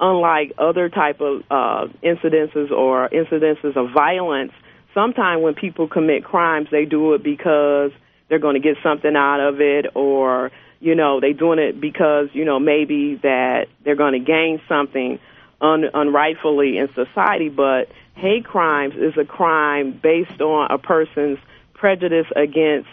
[0.00, 4.52] unlike other type of uh, incidences or incidences of violence,
[4.94, 7.92] sometimes when people commit crimes, they do it because
[8.28, 10.50] they're going to get something out of it, or
[10.80, 15.18] you know, they doing it because you know maybe that they're going to gain something
[15.60, 17.48] un- unrightfully in society.
[17.48, 21.38] But hate crimes is a crime based on a person's
[21.74, 22.88] prejudice against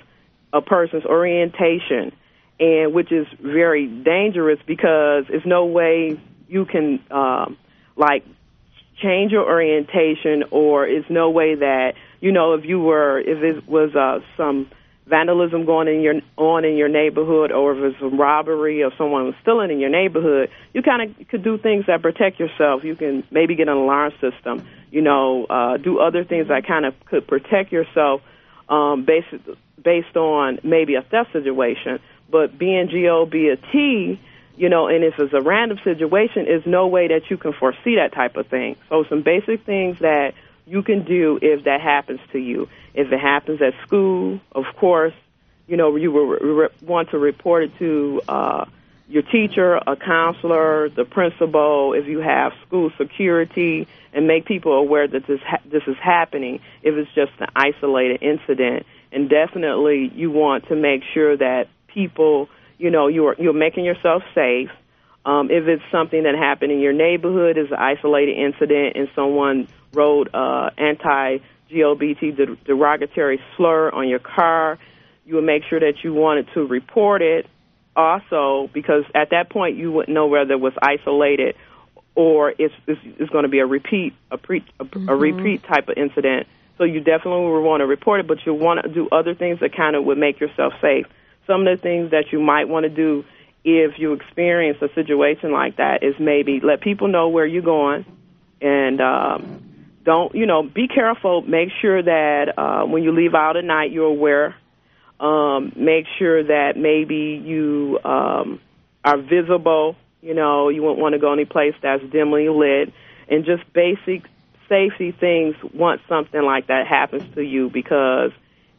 [0.53, 2.13] a person's orientation,
[2.59, 7.57] and which is very dangerous because there's no way you can um,
[7.95, 8.23] like
[9.01, 13.67] change your orientation, or it's no way that you know if you were if it
[13.67, 14.69] was uh, some
[15.07, 19.25] vandalism going in your on in your neighborhood, or if it's a robbery or someone
[19.25, 22.83] was stealing in your neighborhood, you kind of could do things that protect yourself.
[22.83, 26.85] You can maybe get an alarm system, you know, uh, do other things that kind
[26.85, 28.21] of could protect yourself
[28.69, 29.33] um, based
[29.81, 31.99] based on maybe a theft situation.
[32.29, 34.19] But being GOB a T,
[34.57, 37.95] you know, and if it's a random situation, is no way that you can foresee
[37.95, 38.75] that type of thing.
[38.89, 40.33] So some basic things that
[40.65, 42.67] you can do if that happens to you.
[42.93, 45.13] If it happens at school, of course,
[45.67, 48.65] you know, you will re- want to report it to uh,
[49.07, 55.07] your teacher, a counselor, the principal, if you have school security, and make people aware
[55.07, 56.59] that this ha- this is happening.
[56.81, 62.49] If it's just an isolated incident, and definitely you want to make sure that people,
[62.77, 64.69] you know, you're you're making yourself safe.
[65.25, 69.67] Um, if it's something that happened in your neighborhood, is an isolated incident, and someone
[69.93, 74.79] wrote uh, anti GLBT derogatory slur on your car,
[75.25, 77.45] you would make sure that you wanted to report it.
[77.95, 81.55] Also, because at that point you wouldn't know whether it was isolated
[82.13, 85.09] or it's, it's, it's going to be a repeat, a, pre, a, Mm-hmm.
[85.09, 86.47] a repeat type of incident.
[86.77, 89.59] So you definitely would want to report it, but you want to do other things
[89.61, 91.07] that kind of would make yourself safe.
[91.47, 93.25] Some of the things that you might want to do
[93.63, 98.05] if you experience a situation like that is maybe let people know where you're going
[98.61, 99.61] and um,
[100.03, 101.41] don't you know be careful.
[101.41, 104.55] Make sure that uh, when you leave out at night you're aware.
[105.19, 108.61] Um, make sure that maybe you um,
[109.03, 109.95] are visible.
[110.21, 112.93] You know you wouldn't want to go any place that's dimly lit.
[113.29, 114.23] And just basic
[114.69, 118.31] safety things once something like that happens to you because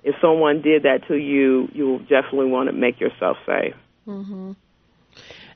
[0.08, 3.74] if someone did that to you you definitely want to make yourself safe
[4.06, 4.52] hmm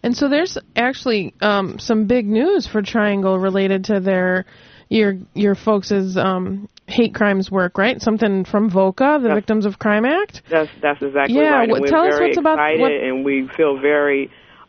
[0.05, 4.45] And so there's actually um, some big news for Triangle related to their
[4.89, 5.11] your
[5.45, 8.03] your folks' um, hate crimes work, right?
[8.03, 9.37] Something from VOCA, the Yes.
[9.39, 10.43] Victims of Crime Act.
[10.51, 11.71] That's that's exactly Yeah, right.
[11.71, 14.23] We're tell us what's about- excited, what- and we feel very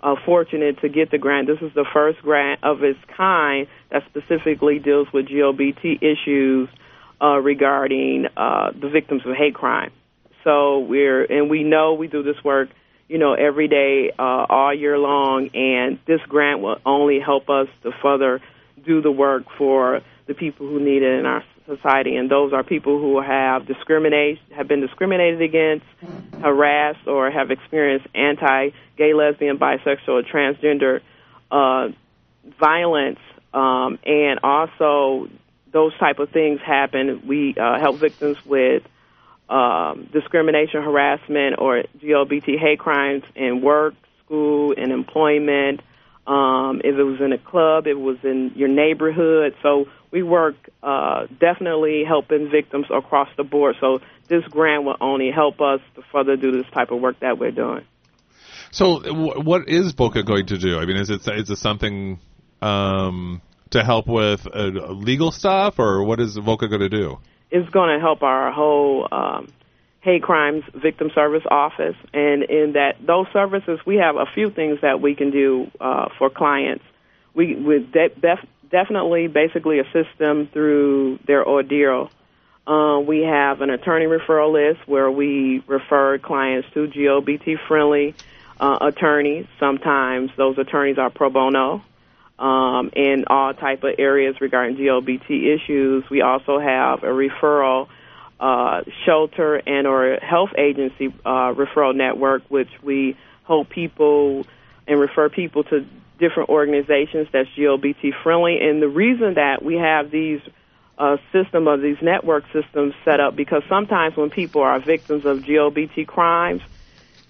[0.03, 1.47] uh, fortunate to get the grant.
[1.47, 6.69] This is the first grant of its kind that specifically deals with GLBT issues
[7.23, 9.91] uh, regarding uh, the victims of hate crime.
[10.43, 12.69] So we're and we know we do this work,
[13.07, 17.67] you know, every day, uh, all year long, and this grant will only help us
[17.83, 18.41] to further
[18.85, 22.63] do the work for the people who need it in our society, and those are
[22.63, 25.85] people who have discriminate, have been discriminated against,
[26.41, 30.99] harassed, or have experienced anti-gay, lesbian, bisexual, transgender
[31.51, 31.87] uh,
[32.59, 33.19] violence,
[33.53, 35.29] um, and also
[35.73, 37.23] those type of things happen.
[37.27, 38.83] We uh, help victims with
[39.49, 45.81] um, discrimination, harassment, or GLBT hate crimes in work, school, and employment.
[46.25, 49.55] Um, if it was in a club, it was in your neighborhood.
[49.61, 53.75] So we work uh, definitely helping victims across the board.
[53.81, 57.37] So this grant will only help us to further do this type of work that
[57.37, 57.83] we're doing.
[58.71, 60.79] So, what is VOCA going to do?
[60.79, 62.19] I mean, is it is it something
[62.59, 63.41] um,
[63.73, 67.17] to help with uh, legal stuff, or what is VOCA going to do?
[67.51, 69.51] It's going to help our whole um,
[70.01, 74.79] hate crimes victim service office, and in that those services, we have a few things
[74.81, 76.83] that we can do uh, for clients.
[77.33, 82.11] We would de- def- definitely, basically, assist them through their ordeal.
[82.65, 88.15] Uh, we have an attorney referral list where we refer clients to GLBT friendly
[88.59, 89.45] uh, attorneys.
[89.59, 91.83] Sometimes those attorneys are pro bono
[92.39, 96.03] um, in all type of areas regarding GLBT issues.
[96.09, 97.87] We also have a referral
[98.39, 104.45] uh, shelter and or health agency uh, referral network, which we hope people
[104.87, 105.85] and refer people to
[106.19, 108.59] different organizations that's GLBT friendly.
[108.61, 110.41] And the reason that we have these
[110.97, 115.39] uh, system of these network systems set up because sometimes when people are victims of
[115.39, 116.61] GLBT crimes,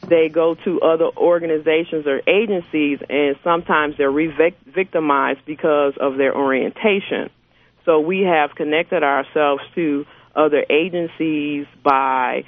[0.08, 7.30] they go to other organizations or agencies, and sometimes they're re-victimized because of their orientation.
[7.86, 12.44] So we have connected ourselves to other agencies by,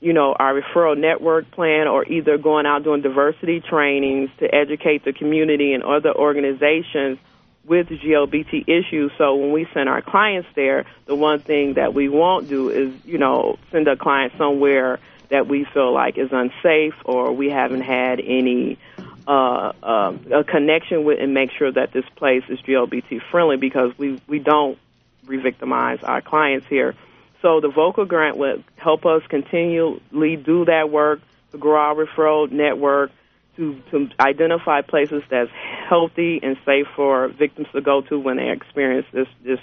[0.00, 5.04] you know, our referral network plan, or either going out doing diversity trainings to educate
[5.04, 7.18] the community and other organizations
[7.66, 9.10] with GLBT issues.
[9.16, 12.92] So when we send our clients there, the one thing that we won't do is,
[13.04, 15.00] you know, send a client somewhere
[15.34, 18.78] that we feel like is unsafe or we haven't had any
[19.26, 23.90] uh, uh, a connection with and make sure that this place is GLBT friendly because
[23.98, 24.78] we we don't
[25.26, 26.94] re-victimize our clients here.
[27.42, 31.20] So the VOCA grant would help us continually do that work
[31.50, 33.10] to grow our referral network,
[33.56, 35.50] to, to identify places that's
[35.88, 39.58] healthy and safe for victims to go to when they experience this, this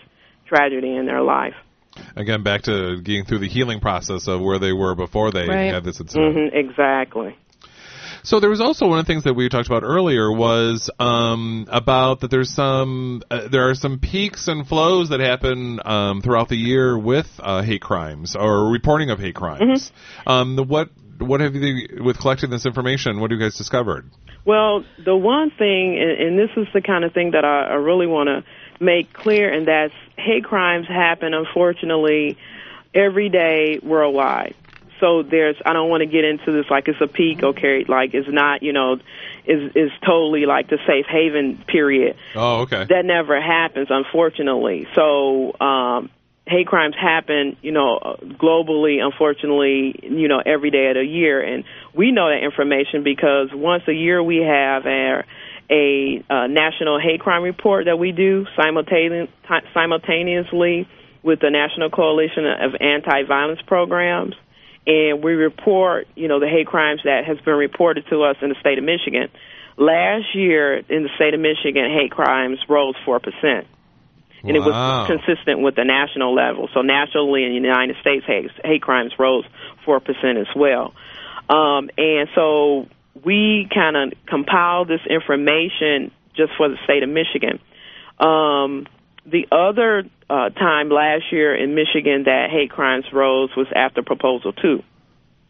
[0.47, 1.55] tragedy in their life.
[2.15, 5.73] Again, back to getting through the healing process of where they were before they Right.
[5.73, 6.33] had this incident.
[6.51, 7.35] hmm exactly.
[8.23, 11.65] So there was also one of the things that we talked about earlier was um,
[11.71, 16.47] about that there's some uh, there are some peaks and flows that happen um, throughout
[16.47, 19.91] the year with uh, hate crimes or reporting of hate crimes.
[20.27, 23.19] Um, the- what what have you with collecting this information?
[23.19, 24.05] What have you guys discovered?
[24.45, 27.73] Well, the one thing, and, and this is the kind of thing that I, I
[27.75, 28.43] really want to
[28.81, 32.37] make clear, and that's hate crimes happen, unfortunately,
[32.93, 34.55] every day worldwide.
[34.99, 38.13] So there's, I don't want to get into this like it's a peak, okay, like
[38.13, 38.97] it's not, you know,
[39.45, 42.15] is is totally like the safe haven period.
[42.35, 42.85] Oh, okay.
[42.87, 44.87] That never happens, unfortunately.
[44.93, 46.11] So, um,
[46.45, 51.41] hate crimes happen, you know, globally, unfortunately, you know, every day of the year.
[51.41, 51.63] And
[51.95, 55.25] we know that information because once a year we have our,
[55.71, 59.29] a uh, national hate crime report that we do simultaneous,
[59.73, 60.87] simultaneously
[61.23, 64.35] with the National Coalition of Anti-Violence Programs.
[64.85, 68.49] And we report, you know, the hate crimes that has been reported to us in
[68.49, 69.29] the state of Michigan.
[69.77, 73.65] Last year in the state of Michigan, hate crimes rose 4%
[74.43, 76.69] and it was consistent with the national level.
[76.73, 79.45] So nationally in the United States, hate, hate crimes rose
[79.85, 80.93] four percent as well.
[81.49, 82.87] Um, and so
[83.23, 87.59] we kind of compiled this information just for the state of Michigan.
[88.19, 88.87] Um,
[89.25, 94.53] the other uh, time last year in Michigan that hate crimes rose was after Proposal
[94.53, 94.83] Two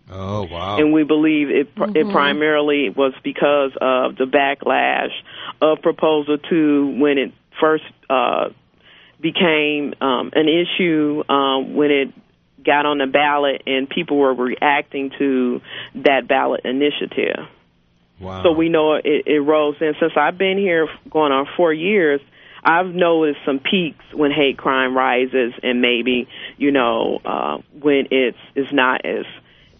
[0.09, 0.77] Oh, wow.
[0.77, 5.11] and we believe it pr it primarily was because of the backlash
[5.61, 7.31] of Proposal Two when it
[7.61, 8.49] first uh,
[9.21, 12.13] became um, an issue um, when it
[12.63, 15.61] got on the ballot and people were reacting to
[15.95, 17.47] that ballot initiative.
[18.19, 18.43] wow.
[18.43, 19.75] So we know it, it rose.
[19.79, 22.21] And since I've been here going on four years,
[22.63, 28.37] I've noticed some peaks when hate crime rises, and maybe you know uh, when it's
[28.55, 29.25] is not as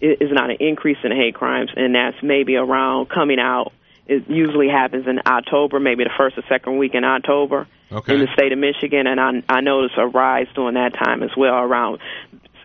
[0.02, 3.72] is not an increase in hate crimes, and that's maybe around coming out.
[4.08, 8.16] It usually happens in October, maybe the first or second week in October Okay.
[8.16, 11.30] in the state of Michigan, and I, I noticed a rise during that time as
[11.38, 12.00] well around.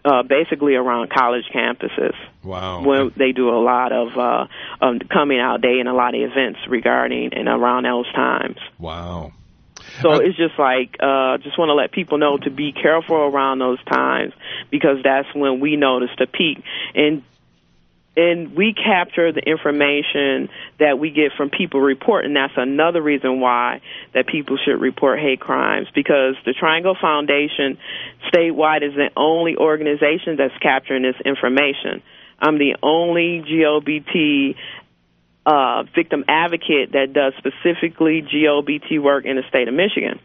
[0.07, 2.81] Uh, basically around college campuses wow.
[2.81, 4.47] where they do a lot of uh,
[4.81, 8.57] um, coming out day and a lot of events regarding and around those times.
[8.79, 9.33] wow.
[10.01, 13.17] So Uh, it's just like uh, just want to let people know to be careful
[13.17, 14.33] around those times
[14.71, 16.63] because that's when we notice the peak
[16.95, 17.23] and
[18.17, 20.49] and we capture the information
[20.79, 22.33] that we get from people reporting.
[22.33, 23.83] That's another reason why
[24.15, 27.77] that people should report hate crimes because the Triangle Foundation
[28.33, 32.03] statewide is the only organization that's capturing this information.
[32.41, 34.57] I'm the only GLBT
[35.45, 40.21] uh, victim advocate that does specifically GLBT work in the state of Michigan.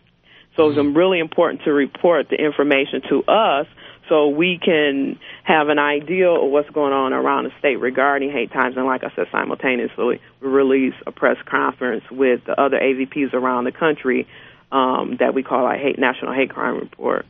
[0.56, 3.68] So it's really important to report the information to us
[4.10, 8.52] so we can have an idea of what's going on around the state regarding hate
[8.52, 8.76] times.
[8.78, 13.66] And like I said, simultaneously, we release a press conference with the other AVPs around
[13.66, 14.28] the country
[14.72, 17.26] um, that we call our hate, National Hate Crime Report.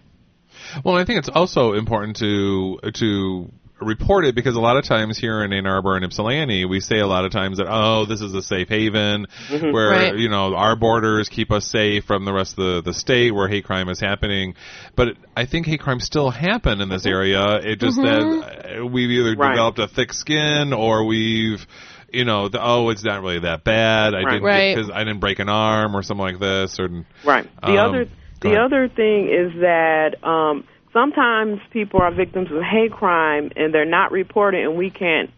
[0.84, 3.52] Well, I think it's also important to to
[3.82, 7.00] report it because a lot of times here in Ann Arbor and Ypsilanti, we say
[7.00, 10.16] a lot of times that oh, this is a safe haven where Right.
[10.18, 13.48] you know our borders keep us safe from the rest of the, the state where
[13.48, 14.56] hate crime is happening.
[14.96, 17.56] But I think hate crimes still happen in this area.
[17.56, 19.52] It just that uh, we've either Right.
[19.52, 21.66] developed a thick skin or we've
[22.14, 24.14] you know, the, oh, it's not really that bad.
[24.14, 24.32] I Right.
[24.34, 24.76] didn't Right.
[24.76, 26.78] because I didn't break an arm or something like this.
[26.78, 26.90] Or
[27.24, 27.48] Right.
[27.62, 28.08] The Um, other
[28.42, 28.60] the ahead.
[28.60, 34.12] other thing is that um, sometimes people are victims of hate crime and they're not
[34.12, 35.30] reported, and we can't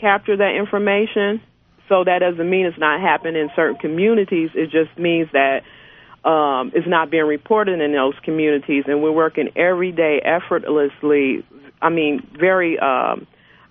[0.00, 1.40] capture that information.
[1.88, 4.50] So that doesn't mean it's not happening in certain communities.
[4.54, 5.62] It just means that
[6.28, 11.44] um, it's not being reported in those communities, and we're working every day effortlessly.
[11.82, 13.26] I mean, very um,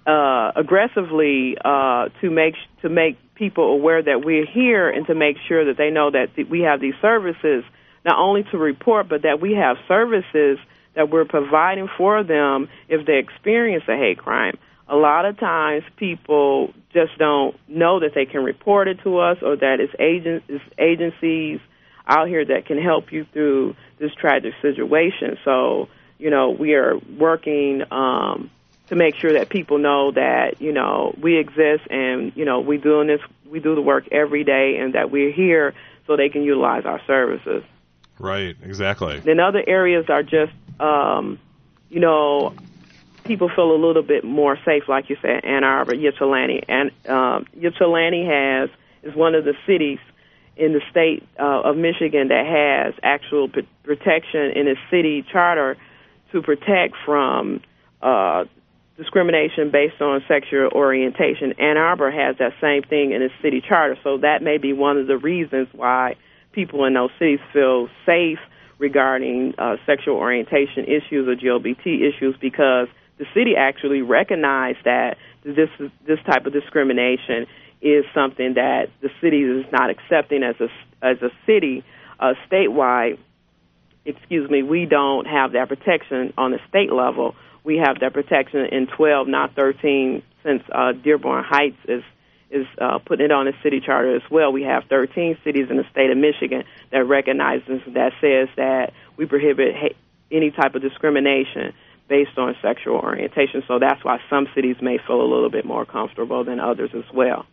[0.05, 5.37] uh, aggressively uh, to make to make people aware that we're here and to make
[5.47, 7.63] sure that they know that th- we have these services
[8.05, 10.59] not only to report but that we have services
[10.95, 14.57] that we're providing for them if they experience a hate crime.
[14.87, 19.37] A lot of times people just don't know that they can report it to us
[19.41, 21.59] or that it's, agent, it's agencies
[22.05, 25.37] out here that can help you through this tragic situation.
[25.45, 25.87] So,
[26.19, 28.51] you know, we are working um,
[28.87, 32.77] to make sure that people know that you know we exist and you know we
[32.77, 35.73] doing this, we do the work every day, and that we're here
[36.05, 37.63] so they can utilize our services.
[38.19, 39.19] Right, exactly.
[39.19, 41.39] Then other areas are just, um,
[41.89, 42.53] you know,
[43.23, 47.45] people feel a little bit more safe, like you said, Ann Arbor, Ypsilanti, and um,
[47.61, 48.69] Ypsilanti has
[49.03, 49.99] is one of the cities
[50.55, 55.77] in the state uh, of Michigan that has actual p- protection in its city charter
[56.31, 57.61] to protect from
[58.01, 58.45] uh,
[58.97, 61.53] discrimination based on sexual orientation.
[61.59, 64.97] Ann Arbor has that same thing in its city charter, so that may be one
[64.97, 66.15] of the reasons why
[66.51, 68.39] people in those cities feel safe
[68.83, 75.69] regarding uh, sexual orientation issues or LGBT issues because the city actually recognized that this
[76.05, 77.47] this type of discrimination
[77.81, 80.67] is something that the city is not accepting as a
[81.01, 81.85] as a city
[82.19, 83.17] uh, statewide.
[84.05, 87.35] Excuse me, we don't have that protection on the state level.
[87.63, 92.03] We have that protection in 12, not 13, since uh, Dearborn Heights is
[92.53, 94.51] is uh, putting it on the city charter as well.
[94.51, 99.25] We have 13 cities in the state of Michigan that recognizes that says that we
[99.25, 99.95] prohibit ha-
[100.31, 101.73] any type of discrimination
[102.07, 103.63] based on sexual orientation.
[103.67, 107.05] So that's why some cities may feel a little bit more comfortable than others as
[107.13, 107.45] well.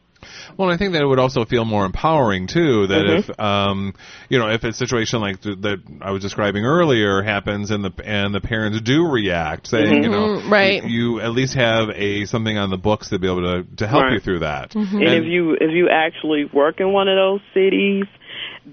[0.56, 2.86] Well, I think that it would also feel more empowering too.
[2.86, 3.18] That Mhm.
[3.18, 3.94] if um,
[4.28, 7.92] you know, if a situation like th- that I was describing earlier happens, and the
[8.04, 10.84] and the parents do react, saying, you know, Mhm, right.
[10.84, 13.86] you, you at least have a something on the books to be able to to
[13.86, 14.12] help Right.
[14.14, 14.74] you through that.
[14.74, 18.04] And, if you if you actually work in one of those cities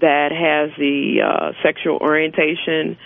[0.00, 2.96] that has the uh, sexual orientation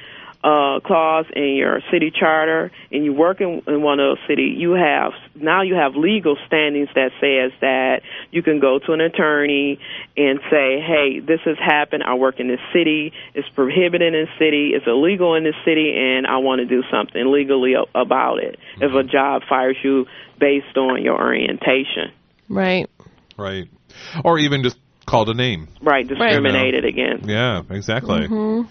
[0.44, 4.58] uh, clause in your city charter, and you work in, in one of those cities,
[4.58, 9.00] you have now you have legal standings that says that you can go to an
[9.00, 9.78] attorney
[10.16, 12.02] and say, "Hey, this has happened.
[12.02, 13.12] I work in this city.
[13.34, 14.72] It's prohibited in this city.
[14.74, 18.92] It's illegal in this city, and I want to do something legally about it." If
[18.94, 20.06] a job fires you
[20.38, 22.10] based on your orientation.
[22.48, 22.90] Right.
[23.36, 23.68] Right.
[24.24, 24.76] Or even just
[25.06, 25.68] called a name.
[25.80, 27.28] Right, discriminated against.
[27.28, 28.26] Yeah, exactly.
[28.28, 28.68] Mhm.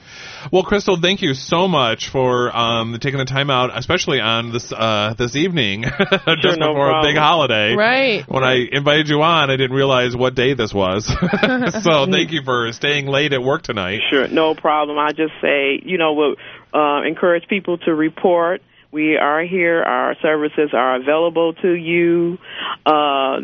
[0.51, 4.71] Well, Crystal, thank you so much for um, taking the time out, especially on this
[4.71, 5.84] uh, this evening,
[6.41, 7.75] just no before a big holiday.
[7.75, 8.23] Right.
[8.27, 11.05] When I invited you on, I didn't realize what day this was.
[11.84, 13.99] so thank you for staying late at work tonight.
[14.09, 14.97] Sure, no problem.
[14.97, 16.36] I just say, you know, we'll
[16.73, 18.61] uh, encourage people to report.
[18.91, 19.81] We are here.
[19.81, 22.37] Our services are available to you
[22.85, 23.37] uh,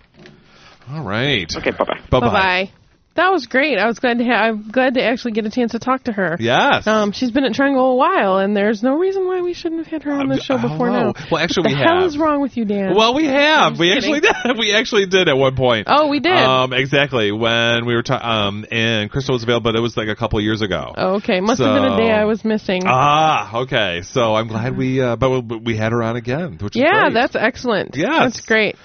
[0.88, 1.52] All right.
[1.56, 2.00] Okay, bye bye.
[2.10, 2.70] Bye Bye bye.
[3.16, 3.78] That was great.
[3.78, 4.36] I was glad to have.
[4.36, 6.36] I'm glad to actually get a chance to talk to her.
[6.38, 6.86] Yes.
[6.86, 9.90] Um, she's been at Triangle a while, and there's no reason why we shouldn't have
[9.90, 11.14] had her on the show before now.
[11.30, 12.06] Well, actually, what we the hell have.
[12.06, 12.94] is wrong with you, Dan?
[12.94, 13.78] Well, we have.
[13.78, 14.32] We actually did.
[14.58, 15.86] We actually did at one point.
[15.90, 16.32] Oh, we did.
[16.32, 20.08] Um, exactly when we were ta- um, and Crystal was available, but it was like
[20.08, 20.92] a couple years ago.
[20.96, 22.82] Oh, okay, must have been a day I was missing.
[22.86, 24.02] Ah, okay.
[24.02, 27.10] So I'm glad we, uh, but we, we had her on again, which is yeah,
[27.12, 27.96] that's excellent.
[27.96, 28.34] Yes.
[28.34, 28.76] that's great.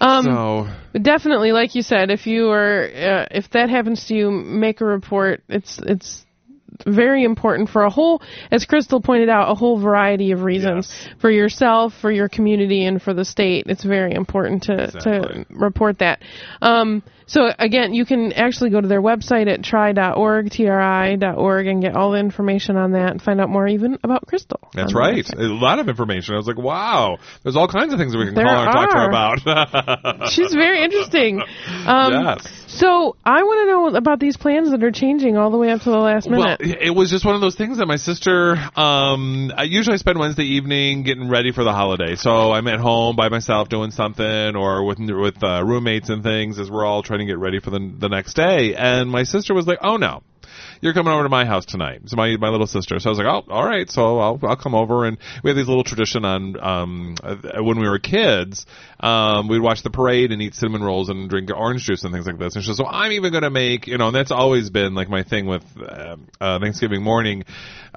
[0.00, 0.68] Um, so
[1.00, 4.84] definitely, like you said, if you are, uh, if that happens to you, make a
[4.84, 5.42] report.
[5.48, 6.24] It's it's
[6.84, 8.20] very important for a whole,
[8.50, 13.00] as Crystal pointed out, a whole variety of reasons for yourself, for your community, and
[13.00, 13.66] for the state.
[13.68, 15.44] It's very important to Exactly.
[15.44, 16.20] to report that.
[16.60, 21.96] Um, so again, you can actually go to their website at try.org, tri.org, and get
[21.96, 24.60] all the information on that and find out more even about Crystal.
[24.72, 25.28] that's right.
[25.34, 26.34] A lot of information.
[26.34, 28.64] I was like, wow, there's all kinds of things that we can There call her
[28.64, 30.28] and talk to her about.
[30.30, 31.42] She's very interesting.
[31.86, 32.66] Um, yes.
[32.68, 35.80] So I want to know about these plans that are changing all the way up
[35.82, 36.60] to the last minute.
[36.60, 38.56] Well, it was just one of those things that my sister.
[38.76, 43.16] Um, I usually spend Wednesday evening getting ready for the holiday, so I'm at home
[43.16, 47.15] by myself doing something, or with with uh, roommates and things, as we're all trying
[47.20, 48.74] to get ready for the the next day.
[48.74, 50.22] And my sister was like, "Oh no."
[50.80, 52.02] You're coming over to my house tonight.
[52.06, 52.98] So my my little sister.
[52.98, 53.90] So I was like, oh, all right.
[53.90, 57.78] So I'll I'll come over, and we have these little tradition on um uh, when
[57.78, 58.66] we were kids.
[59.00, 62.26] Um, we'd watch the parade and eat cinnamon rolls and drink orange juice and things
[62.26, 62.54] like this.
[62.54, 65.08] And she said, so I'm even gonna make you know, and that's always been like
[65.08, 67.44] my thing with uh, uh, Thanksgiving morning,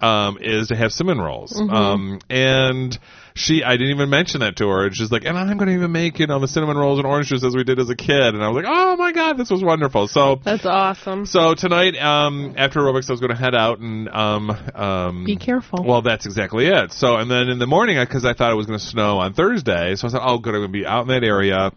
[0.01, 1.53] um, is to have cinnamon rolls.
[1.53, 1.71] Mhm.
[1.73, 2.97] Um, and
[3.35, 4.85] she, I didn't even mention that to her.
[4.87, 7.07] And she's like, and I'm going to even make, you know, the cinnamon rolls and
[7.07, 8.19] orange juice as we did as a kid.
[8.35, 10.07] And I was like, oh my God, this was wonderful.
[10.07, 11.25] So, That's awesome.
[11.25, 15.35] so tonight, um, after aerobics, I was going to head out and, um, um, Be
[15.37, 15.83] careful.
[15.83, 16.91] well, that's exactly it.
[16.93, 19.33] So, and then in the morning, because I thought it was going to snow on
[19.33, 21.71] Thursday, so I said, oh, good, I'm going to be out in that area.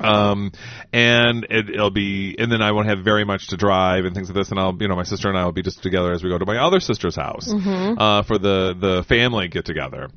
[0.00, 0.52] Um,
[0.92, 4.28] and it, it'll be, and then I won't have very much to drive and things
[4.28, 4.50] like this.
[4.50, 6.38] And I'll, you know, my sister and I will be just together as we go
[6.38, 7.98] to my other sister's house Mm-hmm.
[7.98, 10.08] uh, for the the family get together.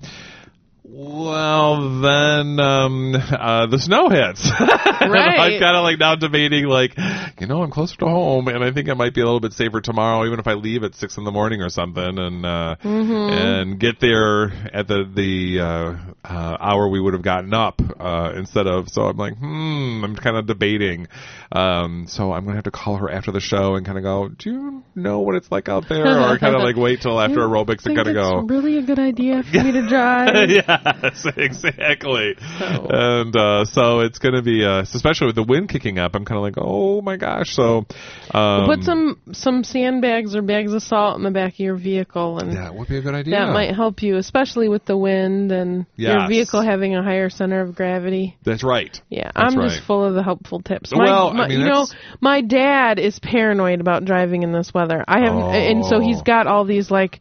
[0.93, 4.49] Well, then um, uh, the snow hits.
[5.01, 6.93] And I'm kind of like now debating, like,
[7.39, 9.53] you know, I'm closer to home, and I think I might be a little bit
[9.53, 12.75] safer tomorrow, even if I leave at six in the morning or something, and uh,
[12.83, 13.29] Mm-hmm.
[13.33, 18.33] and get there at the the uh, uh, hour we would have gotten up uh,
[18.35, 18.89] instead of.
[18.89, 21.07] So I'm like, hmm, I'm kind of debating.
[21.51, 24.29] Um, so I'm gonna have to call her after the show and kind of go,
[24.29, 27.39] do you know what it's like out there, or kind of like wait till after
[27.39, 28.39] aerobics and kind of go.
[28.41, 30.49] really a good idea for me to drive.
[30.49, 32.35] yes, exactly.
[32.59, 36.15] And uh, so it's going to be, uh, especially with the wind kicking up.
[36.15, 37.53] I'm kind of like, oh my gosh.
[37.53, 37.85] So
[38.33, 42.39] um, Put some some sandbags or bags of salt in the back of your vehicle,
[42.39, 43.35] and That would be a good idea.
[43.35, 47.61] that might help you, especially with the wind and your vehicle having a higher center
[47.61, 48.37] of gravity.
[48.43, 48.99] That's right.
[49.09, 49.69] Yeah, That's I'm right.
[49.69, 50.93] just full of the helpful tips.
[50.95, 51.87] Well, I my, mean, you know,
[52.19, 55.03] my dad is paranoid about driving in this weather.
[55.07, 56.23] I have, and so he's oh.
[56.23, 57.19] got all these like,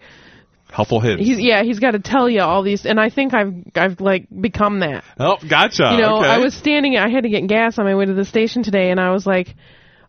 [0.72, 1.24] Helpful hints.
[1.24, 4.26] he's yeah, he's got to tell you all these, and I think I've I've like
[4.30, 5.02] become that.
[5.18, 5.90] oh, gotcha.
[5.92, 6.28] You know, okay.
[6.28, 6.96] I was standing.
[6.96, 9.26] I had to get gas on my way to the station today, and I was
[9.26, 9.56] like,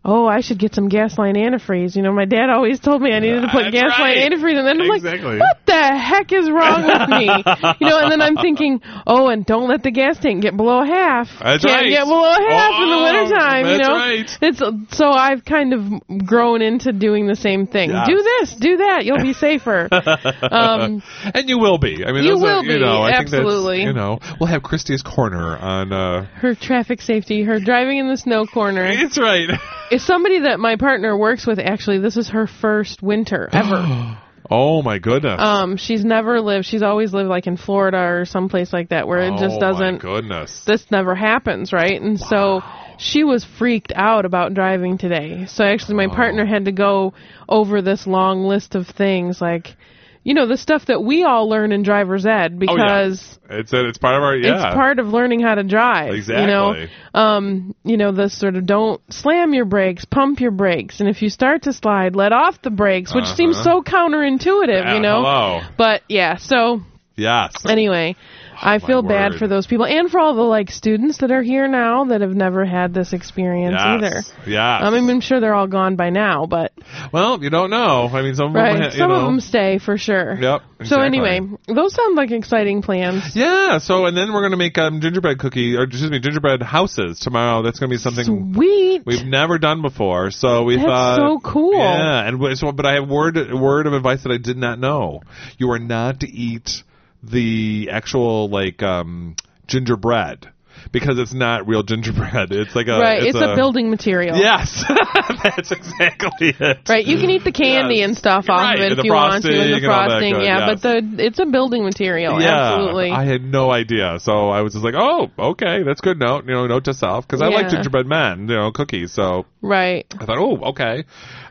[0.04, 3.18] "Oh, I should get some gasline antifreeze." You know, my dad always told me I
[3.20, 4.32] needed to put That's gasline right.
[4.32, 5.38] antifreeze, and then I'm Exactly.
[5.38, 7.26] like, "What the heck is wrong with me?"
[7.80, 10.82] you know, and then I'm thinking, "Oh, and don't let the gas tank get below
[10.84, 11.28] half.
[11.42, 11.90] That's Can't right.
[11.90, 14.38] get below half in the Oh, wintertime." You that's know, right.
[14.42, 17.90] it's so I've kind of grown into doing the same thing.
[17.90, 18.06] Yes.
[18.08, 19.04] Do this, do that.
[19.04, 19.88] You'll be safer.
[20.50, 21.02] um,
[21.34, 22.04] and you will be.
[22.04, 23.82] I mean, You are- will You be, know, I absolutely.
[23.82, 25.92] You know, we'll have Christie's corner on.
[25.92, 28.94] uh her traffic safety, her driving in the snow corner.
[28.96, 29.48] That's right.
[29.92, 34.18] is somebody that my partner works with actually this is her first winter ever.
[34.50, 35.38] Oh my goodness.
[35.38, 39.20] um she's never lived she's always lived like in florida or someplace like that where
[39.20, 40.64] it just oh doesn't My goodness.
[40.66, 42.00] this never happens right?
[42.00, 42.60] And so
[42.98, 45.46] she was freaked out about driving today.
[45.46, 47.14] So actually my partner had to go
[47.48, 49.76] over this long list of things like
[50.24, 53.58] you know the stuff that we all learn in driver's ed Oh, because yeah.
[53.58, 54.66] It's it's part of our yeah.
[54.68, 56.14] it's part of learning how to drive.
[56.14, 56.86] exactly You know,
[57.20, 61.20] um, you know the sort of don't slam your brakes, pump your brakes, and if
[61.22, 63.64] you start to slide, let off the brakes, which seems Uh-huh.
[63.64, 64.84] so counterintuitive.
[64.84, 65.60] Yeah, you know, hello.
[65.76, 66.36] but yeah.
[66.36, 66.80] So
[67.16, 67.52] Yes.
[67.68, 68.16] anyway.
[68.62, 71.66] I feel bad for those people and for all the like students that are here
[71.66, 74.14] now that have never had this experience either.
[74.14, 74.32] Yes.
[74.46, 74.82] Yes.
[74.84, 76.72] I mean, I'm sure they're all gone by now, but
[77.12, 78.08] well, you don't know.
[78.12, 79.16] I mean, some of them, right, ha- you some know.
[79.16, 80.38] of them stay for sure.
[80.40, 80.62] Yep.
[80.84, 83.34] So anyway, those sound like exciting plans.
[83.34, 83.78] Yeah.
[83.78, 87.62] So and then we're gonna make um, gingerbread cookie or excuse me gingerbread houses tomorrow.
[87.62, 89.02] That's gonna be something Sweet.
[89.04, 90.30] we've never done before.
[90.30, 91.74] So we That's thought so cool.
[91.74, 92.28] Yeah.
[92.28, 95.22] And so, but I have word word of advice that I did not know.
[95.58, 96.84] You are not to eat
[97.22, 100.48] the actual like um gingerbread
[100.90, 102.50] because it's not real gingerbread.
[102.62, 104.36] It's like a right, it's, a, building material.
[104.36, 104.84] Yes,
[105.42, 106.88] that's exactly it.
[106.88, 108.08] Right, you can eat the candy Yes.
[108.08, 110.34] and stuff off Right, of it and if you want to, and the and frosting.
[110.34, 110.80] good, yeah, yes.
[110.80, 112.40] but the it's a building material.
[112.40, 113.10] Yeah, absolutely.
[113.10, 116.52] I had no idea, so I was just like, "Oh, okay, that's good note." You
[116.54, 119.12] know, note to self because I like gingerbread men, you know, cookies.
[119.12, 120.04] So right.
[120.20, 121.04] I thought, "Oh, okay."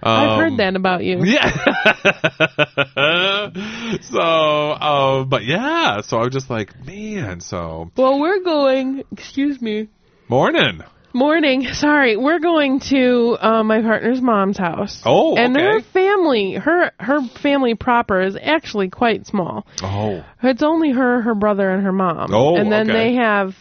[0.03, 1.23] I've Um, heard that about you.
[1.23, 1.47] Yeah.
[4.01, 7.39] so, um, but yeah, so I was just like, man.
[7.39, 9.03] So Well, we're going.
[9.11, 9.89] Excuse me.
[10.27, 10.81] morning.
[11.13, 11.67] Morning.
[11.73, 15.01] Sorry, we're going to uh, my partner's mom's house.
[15.05, 15.65] Oh, and okay.
[15.65, 19.67] her family, her her family proper is actually quite small.
[19.83, 22.33] Oh, It's only her, her brother, and her mom.
[22.33, 23.09] Oh, and then okay.
[23.09, 23.55] they have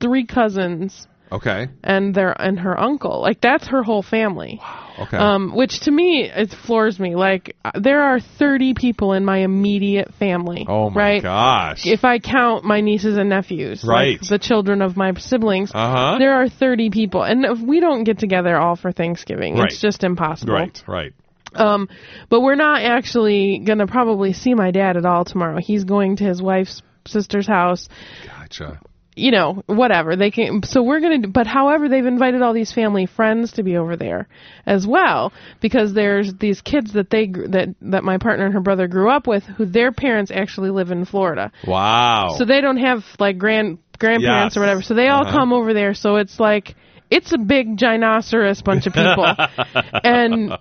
[0.00, 3.20] three cousins okay, and their and her uncle.
[3.20, 4.58] Like that's her whole family.
[4.60, 4.80] Wow.
[5.00, 5.16] okay.
[5.16, 7.14] Um, which to me it floors me.
[7.14, 10.66] Like uh, there are 30 people in my immediate family.
[10.68, 11.22] oh my right?
[11.22, 11.86] gosh.
[11.86, 14.20] If I count my nieces and nephews, Right.
[14.20, 16.16] like the children of my siblings, Uh huh.
[16.18, 19.56] there are 30 people, and if we don't get together all for Thanksgiving.
[19.56, 19.66] Right.
[19.72, 20.54] It's just impossible.
[20.54, 21.12] Right, right.
[21.54, 21.88] Um,
[22.30, 25.58] but we're not actually gonna probably see my dad at all tomorrow.
[25.60, 27.88] He's going to his wife's sister's house
[28.26, 28.80] Gotcha.
[29.16, 30.62] You know, whatever they can.
[30.64, 31.18] So we're gonna.
[31.18, 34.28] do But however, they've invited all these family friends to be over there
[34.66, 38.88] as well because there's these kids that they that that my partner and her brother
[38.88, 41.52] grew up with, who their parents actually live in Florida.
[41.66, 42.34] Wow.
[42.38, 44.56] So they don't have like grand grandparents Yes.
[44.56, 44.82] or whatever.
[44.82, 45.32] So they all Uh-huh.
[45.38, 45.94] come over there.
[45.94, 46.74] So it's like
[47.10, 49.26] it's a big ginoceros bunch of people,
[50.04, 50.56] and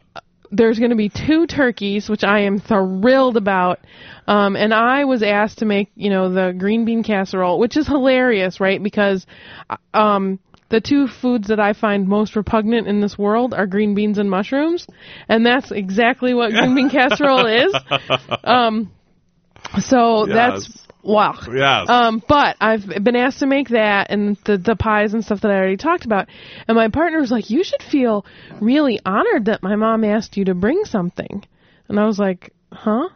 [0.54, 3.80] there's going to be two turkeys, which I am thrilled about.
[4.28, 7.88] Um, and I was asked to make, you know, the green bean casserole, which is
[7.88, 8.82] hilarious, right?
[8.82, 9.26] Because,
[9.70, 10.40] uh, um,
[10.70, 14.30] the two foods that I find most repugnant in this world are green beans and
[14.30, 14.88] mushrooms,
[15.30, 17.76] and that's exactly what green bean casserole is.
[18.44, 18.92] Um,
[19.80, 20.68] so Yes.
[20.68, 21.36] that's wow.
[21.52, 21.90] Yes.
[21.90, 25.52] Um, but I've been asked to make that and the the pies and stuff that
[25.52, 26.30] I already talked about.
[26.68, 28.26] And my partner was like, "You should feel
[28.60, 31.44] really honored that my mom asked you to bring something."
[31.88, 33.10] And I was like, "Huh?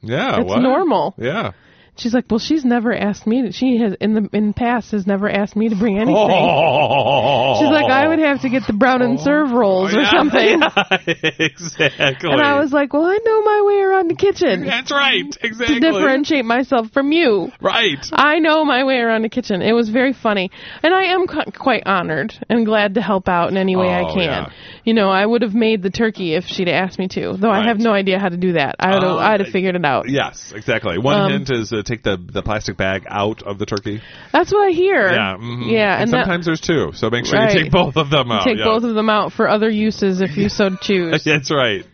[0.00, 0.40] yeah.
[0.40, 0.60] It's what?
[0.60, 1.52] normal." Yeah.
[1.94, 3.42] She's like, "Well, she's never asked me.
[3.42, 7.58] To, she has in the in past has never asked me to bring anything." Oh.
[7.60, 10.60] She's like, "I would have to get the brown and serve rolls or Yeah, something."
[10.60, 12.30] yeah, exactly.
[12.32, 15.36] And I was like, "Well, I know my way around the kitchen That's right.
[15.42, 15.80] Exactly.
[15.80, 17.98] to differentiate myself from you." Right.
[18.12, 19.62] I know my way around the kitchen.
[19.62, 20.50] It was very funny,
[20.82, 24.02] and I am qu- quite honored and glad to help out in any way I
[24.02, 24.22] Oh, can.
[24.22, 24.50] yeah.
[24.84, 27.66] You know, I would have made the turkey if she'd asked me to, though I
[27.66, 28.76] have no idea how to do that.
[28.80, 30.08] I would have, Um, I'd have figured it out.
[30.08, 30.98] Yes, exactly.
[30.98, 34.00] One Um, hint is take the the plastic bag out of the turkey.
[34.32, 35.10] That's what I hear.
[35.10, 35.36] Yeah.
[35.38, 35.70] mhm.
[35.70, 37.54] yeah, And, and that- sometimes there's two, so make sure Right.
[37.54, 38.44] you take both of them out.
[38.44, 38.64] take yes.
[38.66, 41.24] both of them out for other uses if you so choose.
[41.24, 41.84] That's right.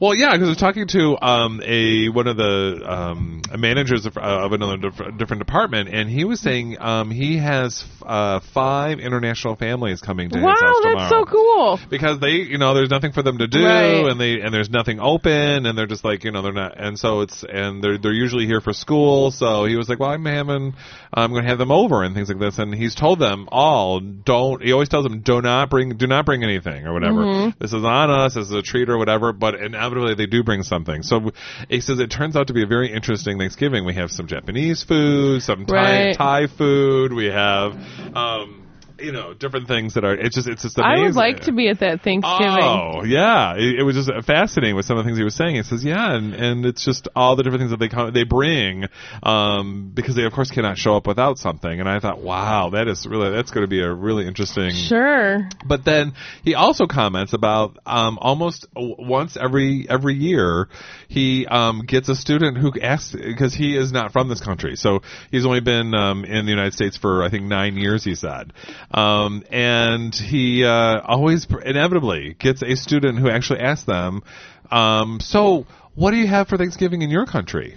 [0.00, 4.16] Well, yeah, because I was talking to um, a one of the um, managers of,
[4.16, 8.98] uh, of another dif- different department, and he was saying um, he has uh, five
[9.00, 11.78] international families coming to his Wow, house that's so cool.
[11.88, 14.10] because they you know there's nothing for them to do Right.
[14.10, 16.98] and they and there's nothing open and they're just like you know they're not and
[16.98, 20.24] so it's and they're they're usually here for school so he was like well I'm
[20.24, 20.74] having
[21.12, 24.00] I'm going to have them over and things like this and he's told them all
[24.00, 27.50] don't he always tells them do not bring do not bring anything or whatever Mm-hmm.
[27.60, 30.62] this is on us this is a treat or whatever but inevitably they do bring
[30.62, 31.02] something.
[31.02, 31.32] So
[31.68, 33.84] he says it turns out to be a very interesting Thanksgiving.
[33.84, 36.16] We have some Japanese food some Thai Right.
[36.16, 37.12] Thai food.
[37.12, 37.72] We have
[38.14, 38.59] um
[39.00, 41.52] you know different things that are it's just it's just amazing I would like to
[41.52, 42.62] be at that Thanksgiving.
[42.62, 43.54] Oh, yeah.
[43.56, 45.56] It, it was just fascinating with some of the things he was saying.
[45.56, 48.24] He says, yeah, and, and it's just all the different things that they come, they
[48.24, 48.86] bring,
[49.22, 51.80] um, because they of course cannot show up without something.
[51.80, 54.70] And I thought, wow, that is really, that's going to be a really interesting.
[54.70, 55.48] Sure.
[55.66, 60.68] But then he also comments about, um, almost once every, every year,
[61.08, 64.76] he, um, gets a student who asks, because he is not from this country.
[64.76, 68.14] So he's only been, um, in the United States for, I think, nine years, he
[68.14, 68.52] said.
[68.90, 74.22] Um, and he, uh, always inevitably gets a student who actually asks them,
[74.70, 77.76] um, so what do you have for Thanksgiving in your country?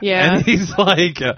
[0.00, 0.34] Yeah.
[0.34, 1.34] And he's like, uh,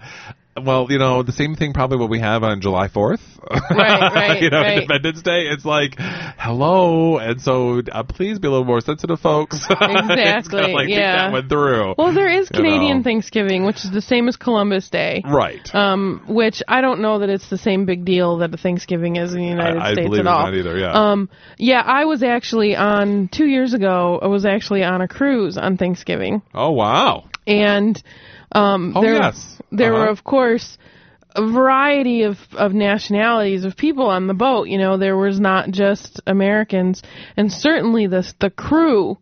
[0.64, 3.20] well, you know, the same thing probably what we have on July 4th.
[3.50, 3.70] Right,
[4.14, 4.78] right, you know, right.
[4.78, 5.46] Independence Day.
[5.48, 7.18] It's like, hello.
[7.18, 9.66] And so uh, please be a little more sensitive, folks.
[9.80, 11.16] Exactly, kinda like, yeah.
[11.16, 11.94] that went through.
[11.96, 13.02] Well, there is Canadian know.
[13.02, 15.22] Thanksgiving, which is the same as Columbus Day.
[15.26, 15.74] Right.
[15.74, 19.32] Um, which I don't know that it's the same big deal that a Thanksgiving is
[19.32, 20.44] in the United I, I States believe at all.
[20.46, 20.92] not either, yeah.
[20.92, 24.18] Um, yeah, I was actually on two years ago.
[24.20, 27.24] I was actually on a cruise on Thanksgiving, oh, wow.
[27.46, 28.00] and
[28.52, 29.60] um, Oh, there, yes.
[29.72, 30.10] there were Uh-huh.
[30.12, 30.78] of course
[31.36, 34.66] a variety of of nationalities of people on the boat.
[34.68, 37.02] You know, there was not just Americans,
[37.36, 39.16] and certainly the the crew.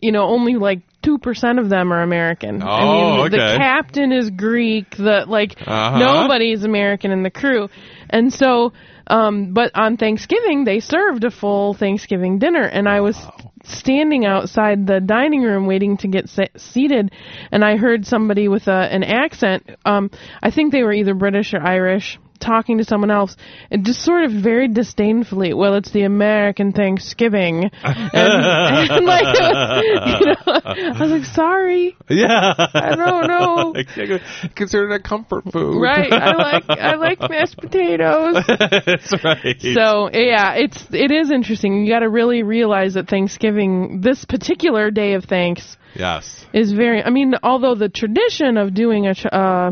[0.00, 2.60] You know, only like two percent of them are American.
[2.62, 3.56] I Oh, mean, the okay.
[3.56, 4.90] captain is Greek.
[4.96, 5.98] The like Uh-huh.
[5.98, 7.68] nobody's American in the crew,
[8.10, 8.72] and so.
[9.06, 13.16] Um, but on Thanksgiving they served a full Thanksgiving dinner, and I was
[13.64, 17.12] standing outside the dining room waiting to get se- seated,
[17.50, 19.70] and I heard somebody with a, an accent.
[19.84, 20.10] Um,
[20.42, 22.18] I think they were either British or Irish.
[22.42, 23.36] Talking to someone else,
[23.70, 25.54] and just sort of very disdainfully.
[25.54, 31.96] Well, it's the American Thanksgiving, and, and like, was, you know, I was like, sorry,
[32.08, 32.54] Yeah.
[32.58, 33.74] I don't know.
[34.56, 35.80] Consider it a comfort food.
[35.80, 36.12] right?
[36.12, 38.34] I like I like mashed potatoes.
[38.48, 39.60] That's right.
[39.60, 41.84] So yeah, it's it is interesting.
[41.84, 46.44] You got to really realize that Thanksgiving, this particular day of thanks, yes.
[46.52, 47.02] is very.
[47.04, 49.70] I mean, although the tradition of doing a ch- uh,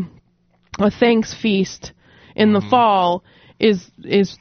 [0.79, 1.93] a thanks feast
[2.37, 2.65] in Mm-hmm.
[2.65, 3.25] the fall
[3.59, 4.37] is is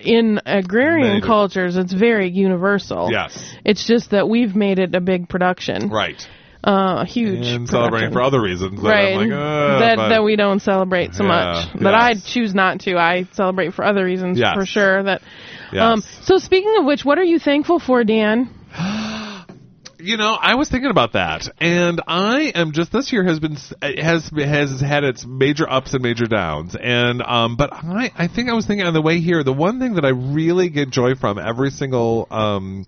[0.00, 1.26] in agrarian Maybe.
[1.26, 3.08] cultures, it's very universal.
[3.10, 3.54] Yes.
[3.64, 6.24] It's just that we've made it a big production, Right.
[6.62, 8.12] uh, huge And celebrating production.
[8.12, 8.80] for other reasons.
[8.82, 11.94] That right I'm like, uh, that but- that we don't celebrate so Yeah, much that
[11.94, 14.54] I choose not to I celebrate for other reasons Yes.
[14.54, 15.22] for sure that
[15.72, 15.82] Yes.
[15.82, 18.50] um so speaking of which what are you thankful for Dan
[20.00, 23.56] You know, I was thinking about that, and I am just this year has been
[23.82, 28.48] has has had its major ups and major downs, and um, but I I think
[28.48, 31.16] I was thinking on the way here, the one thing that I really get joy
[31.16, 32.84] from every single um,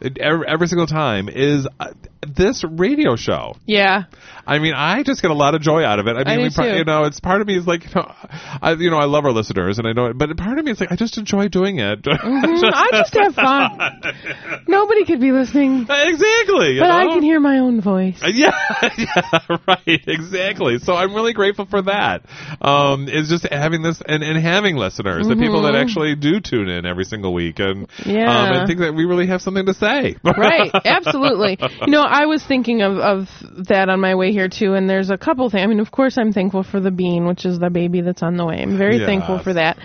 [0.00, 1.92] every, every single time is uh,
[2.24, 3.54] this radio show.
[3.66, 4.04] yeah
[4.46, 6.16] I mean, I just get a lot of joy out of it.
[6.16, 8.12] I mean, do we pro- you know, it's part of me is like, you know,
[8.60, 10.72] I, you know, I love our listeners, and I know, it, but part of me
[10.72, 12.02] is like, I just enjoy doing it.
[12.24, 13.78] Mhm, I just have fun
[14.68, 16.78] nobody could be listening exactly.
[16.78, 18.50] but I can hear my own voice Uh, Yeah,
[18.98, 20.78] yeah, right, exactly.
[20.78, 22.26] So I'm really grateful for that.
[22.60, 26.68] Um, is just having this and, and having listeners, the people that actually do tune
[26.68, 28.10] in every single week, and Mm-hmm.
[28.10, 28.40] Yeah.
[28.48, 30.16] um, I think that we really have something to say.
[30.24, 33.28] right absolutely you know I was thinking of, of
[33.68, 35.62] that on my way here too, and there's a couple things.
[35.62, 38.36] I mean, of course, I'm thankful for the bean, which is the baby that's on
[38.36, 38.60] the way.
[38.62, 39.06] I'm very Yes.
[39.06, 39.78] thankful for that.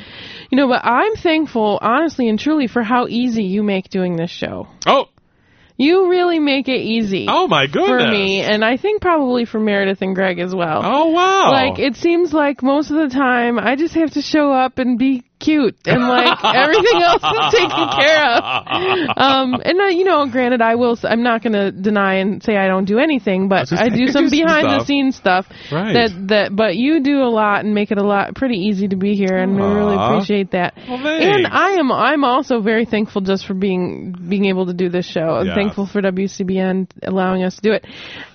[0.49, 4.32] You know, but I'm thankful, honestly and truly, for how easy you make doing this
[4.32, 4.67] show.
[4.86, 5.07] Oh,
[5.77, 7.25] You really make it easy.
[7.30, 7.88] oh my goodness.
[8.03, 10.82] For me, and I think probably for Meredith and Greg as well.
[10.84, 11.51] Oh wow.
[11.51, 14.99] Like it seems like most of the time I just have to show up and
[14.99, 18.39] be cute and like everything else is taken care of.
[19.18, 22.56] Um and I, you know, granted I will I'm not going to deny and say
[22.58, 25.93] I don't do anything, but just I do some behind the scenes stuff Right.
[25.93, 28.95] that that but you do a lot and make it a lot pretty easy to
[28.95, 30.74] be here and we really appreciate that.
[30.88, 34.89] Well, and I am I'm also very thankful just for being being able to do
[34.89, 35.30] this show.
[35.39, 35.56] I'm Yes.
[35.56, 37.86] thankful for WCBN allowing us to do it.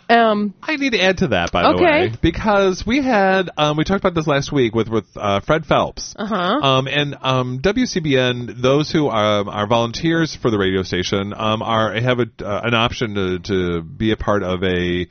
[0.09, 1.85] Um I need to add to that, by the Okay.
[1.85, 5.65] way, because we had um, we talked about this last week with with uh, Fred
[5.67, 6.15] Phelps.
[6.19, 6.35] uh-huh.
[6.35, 11.95] Um, and um, WCBN, those who are, are volunteers for the radio station, um, are
[11.95, 15.07] have a, uh, an option to, to be a part of a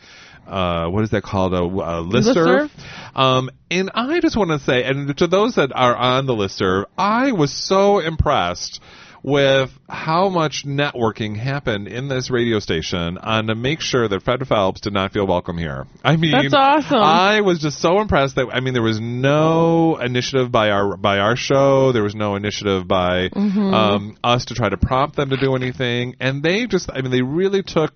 [0.48, 2.70] uh, what is that called a, a listserv.
[2.70, 3.18] Listserv?
[3.18, 6.86] Um, and I just want to say, and to those that are on the listserv,
[6.98, 8.82] I was so impressed
[9.24, 14.46] with how much networking happened in this radio station on to make sure that Fred
[14.48, 15.88] Phelps did not feel welcome here.
[16.04, 16.98] I mean, That's awesome.
[16.98, 21.20] I was just so impressed that I mean there was no initiative by our by
[21.20, 21.94] our show.
[21.94, 23.74] There was no initiative by Mm-hmm.
[23.74, 27.12] um, us to try to prompt them to do anything, and they just I mean
[27.12, 27.94] they really took.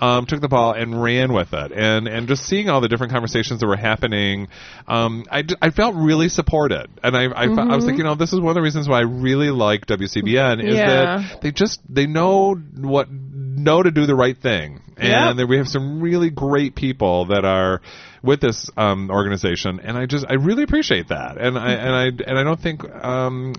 [0.00, 3.12] Um, took the ball and ran with it, and and just seeing all the different
[3.12, 4.46] conversations that were happening,
[4.86, 8.14] um, I, I felt really supported, and I I, fe- I was thinking, you know,
[8.14, 10.86] this is one of the reasons why I really like WCBN is Yeah.
[11.26, 15.36] that they just they know what know to do the right thing, and Yep.
[15.38, 17.80] that we have some really great people that are
[18.22, 22.04] with this um, organization, and I just I really appreciate that, and I and I
[22.30, 23.52] and I don't think um,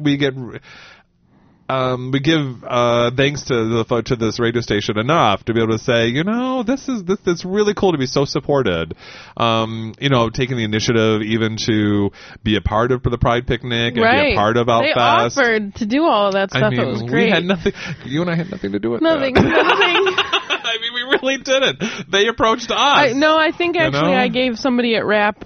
[0.00, 0.32] we get.
[1.68, 5.76] Um, we give uh, thanks to the to this radio station enough to be able
[5.76, 8.94] to say, you know, this is this it's really cool to be so supported.
[9.36, 12.10] Um, you know, taking the initiative even to
[12.42, 14.28] be a part of the Pride Picnic and right.
[14.28, 15.34] be a part of Outfest.
[15.34, 16.62] They offered to do all of that stuff.
[16.62, 17.26] I mean, it was great.
[17.26, 17.72] we had nothing.
[18.04, 19.34] You and I had nothing to do with Nothing.
[19.34, 19.42] that.
[19.42, 20.04] Nothing.
[20.04, 20.14] Nothing.
[20.68, 22.10] I mean, we really didn't.
[22.10, 22.76] They approached us.
[22.78, 24.18] I, no, I think actually know?
[24.18, 25.44] I gave somebody at Rap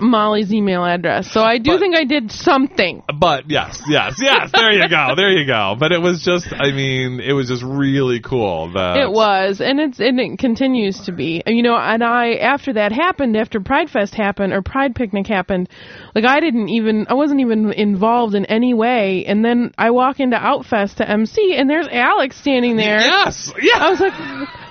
[0.00, 1.30] Molly's email address.
[1.30, 3.02] So I do But- think I did something.
[3.18, 4.50] But yes, yes, yes.
[4.52, 5.14] There you go.
[5.16, 5.76] There you go.
[5.78, 6.46] But it was just.
[6.52, 11.00] I mean, it was just really cool that It was, and it's and it continues
[11.06, 11.42] to be.
[11.46, 15.68] You know, and I after that happened, after Pride Fest happened or Pride Picnic happened,
[16.14, 19.24] like I didn't even I wasn't even involved in any way.
[19.26, 23.00] And then I walk into Outfest to MC, and there's Alex standing there.
[23.00, 23.52] Yes.
[23.60, 23.78] Yeah.
[23.84, 24.12] I was like,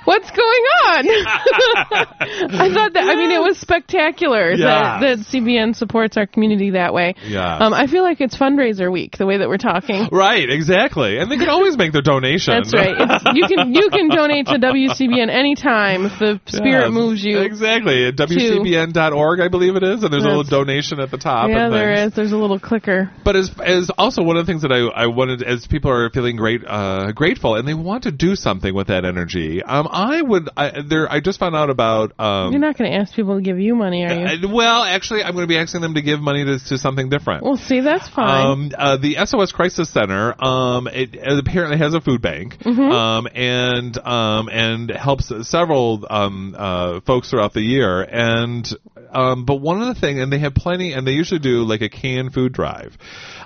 [0.06, 1.06] "What's going on?"
[2.54, 3.04] I thought that.
[3.04, 7.16] I mean, it was spectacular that, that CBN supports our community that way.
[7.26, 7.62] Yes.
[7.62, 10.10] Um, I feel like it's fundraiser week the way that we're talking.
[10.12, 11.18] Right, exactly.
[11.18, 12.54] And they can always make their donation.
[12.54, 12.95] That's right.
[12.97, 17.39] It's, you can you can donate to WCBN anytime if the spirit Yes, moves you.
[17.39, 18.08] Exactly.
[18.08, 21.49] At WCBN.org, I believe it is, and there's a little donation at the top.
[21.49, 23.12] Yeah, and there There's a little clicker.
[23.24, 26.10] But as as also one of the things that I I wanted as people are
[26.10, 29.64] feeling great uh grateful and they want to do something with that energy.
[29.64, 32.98] Um I would I there I just found out about um You're not going to
[32.98, 34.48] ask people to give you money, are you?
[34.48, 37.10] uh, well, actually, I'm going to be asking them to give money to, to something
[37.10, 37.44] different.
[37.44, 38.46] well, see, that's fine.
[38.46, 42.82] Um, uh, the SOS Crisis Center, um, it, it apparently has a food bank, Mm-hmm.
[42.82, 48.02] um, and um, and helps several um, uh, folks throughout the year.
[48.02, 48.68] And
[49.12, 51.82] um, but one of the things, and they have plenty, and they usually do like
[51.82, 52.98] a canned food drive.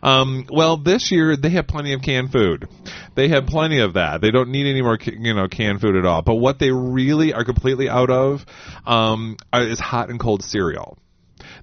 [0.02, 2.68] Um, well, this year they have plenty of canned food.
[3.16, 4.22] They have plenty of that.
[4.22, 6.22] They don't need any more, you know, canned food at all.
[6.22, 8.46] But what they really are completely out of
[8.86, 10.98] um, is hot and cold cereal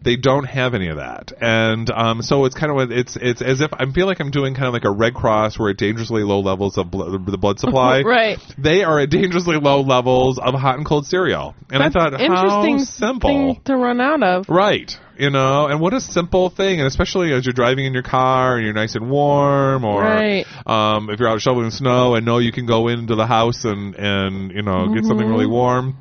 [0.02, 3.60] they don't have any of that, and um, so it's kind of it's it's as
[3.60, 5.58] if I feel like I'm doing kind of like a Red Cross.
[5.58, 8.02] We're at dangerously low levels of bl- the blood supply.
[8.06, 8.38] right.
[8.58, 12.20] They are at dangerously low levels of hot and cold cereal, and That's I thought
[12.20, 13.30] interesting how simple.
[13.30, 14.48] thing to run out of.
[14.48, 14.96] Right.
[15.16, 18.56] You know, and what a simple thing, and especially as you're driving in your car
[18.56, 20.44] and you're nice and warm, or Right.
[20.66, 23.94] um, if you're out shoveling snow and know you can go into the house and
[23.94, 25.96] and you know get something really warm.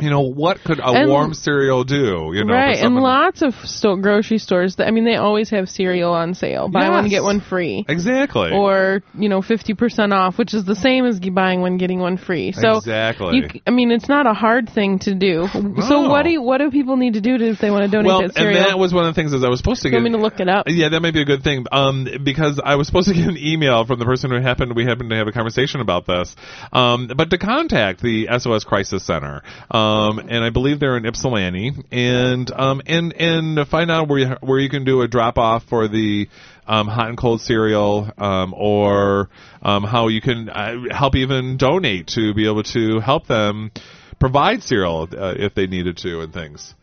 [0.00, 0.86] You know, what could a.
[0.86, 2.32] And- warm cereal do?
[2.34, 4.76] You know, right, and lots of sto- grocery stores.
[4.76, 6.68] That, I mean, they always have cereal on sale.
[6.68, 7.10] Buy one Yes.
[7.10, 8.52] get one free, Exactly.
[8.52, 12.16] or you know, fifty percent off, which is the same as buying one getting one
[12.18, 12.52] free.
[12.52, 13.36] So Exactly.
[13.36, 15.48] you, I mean, it's not a hard thing to do.
[15.88, 17.90] So what do you, what do people need to do to, if they want to
[17.90, 19.90] donate well, that and that was one of the things as I was supposed to
[19.90, 20.02] get.
[20.02, 20.66] me to look it up?
[20.68, 21.64] Yeah, that might be a good thing.
[21.72, 24.74] Um, because I was supposed to get an email from the person who happened.
[24.76, 26.34] We happened to have a conversation about this.
[26.72, 31.06] Um, but to contact the SOS Crisis Center, um, Um, and I believe they're in
[31.06, 35.38] Ypsilanti, and um, and and find out where you, where you can do a drop
[35.38, 36.28] off for the
[36.66, 39.28] um, hot and cold cereal, um, or
[39.62, 43.70] um, how you can uh, help even donate to be able to help them
[44.18, 46.74] provide cereal uh, if they needed to and things.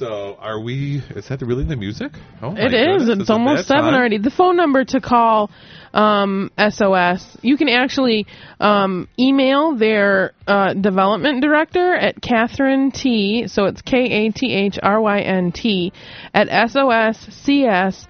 [0.00, 1.02] So, are we?
[1.14, 2.12] Is that really the music?
[2.40, 3.04] Oh, It is.
[3.04, 4.16] goodness, It's almost seven already.
[4.16, 5.50] The phone number to call
[5.92, 8.26] um, SOS, you can actually
[8.60, 13.46] um, email their uh, development director at Kathryn T.
[13.46, 15.92] So it's K A T H R Y N T
[16.32, 18.06] at soscs.org.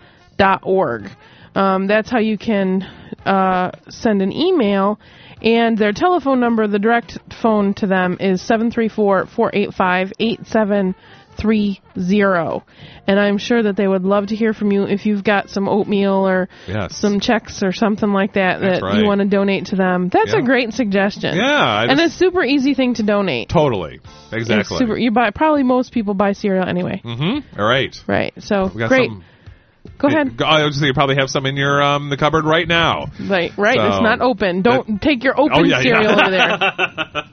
[1.57, 2.83] Um, that's how you can
[3.27, 5.01] uh, send an email.
[5.43, 10.13] And their telephone number, the direct phone to them is 734 485
[11.45, 12.65] 8730.
[13.07, 15.69] And I'm sure that they would love to hear from you if you've got some
[15.69, 16.97] oatmeal or Yes.
[16.97, 18.99] some checks or something like that That's that right.
[18.99, 20.09] you want to donate to them.
[20.09, 20.41] That's Yeah.
[20.41, 21.37] a great suggestion.
[21.37, 23.49] Yeah, I and just- a super easy thing to donate.
[23.49, 24.01] Totally.
[24.33, 24.77] Exactly.
[24.79, 24.97] super.
[24.97, 27.01] You buy probably most people buy cereal anyway.
[27.05, 27.61] Mm-hmm.
[27.61, 28.01] All right.
[28.07, 28.33] Right.
[28.39, 29.11] So great.
[29.11, 29.25] some.
[29.99, 30.41] Go ahead.
[30.45, 33.07] I was just saying you probably have some in your um the cupboard right now.
[33.19, 33.53] Right.
[33.57, 33.77] Right.
[33.79, 34.63] So- it's not open.
[34.63, 35.83] Don't take your open Oh, yeah, yeah.
[35.83, 36.59] cereal over there.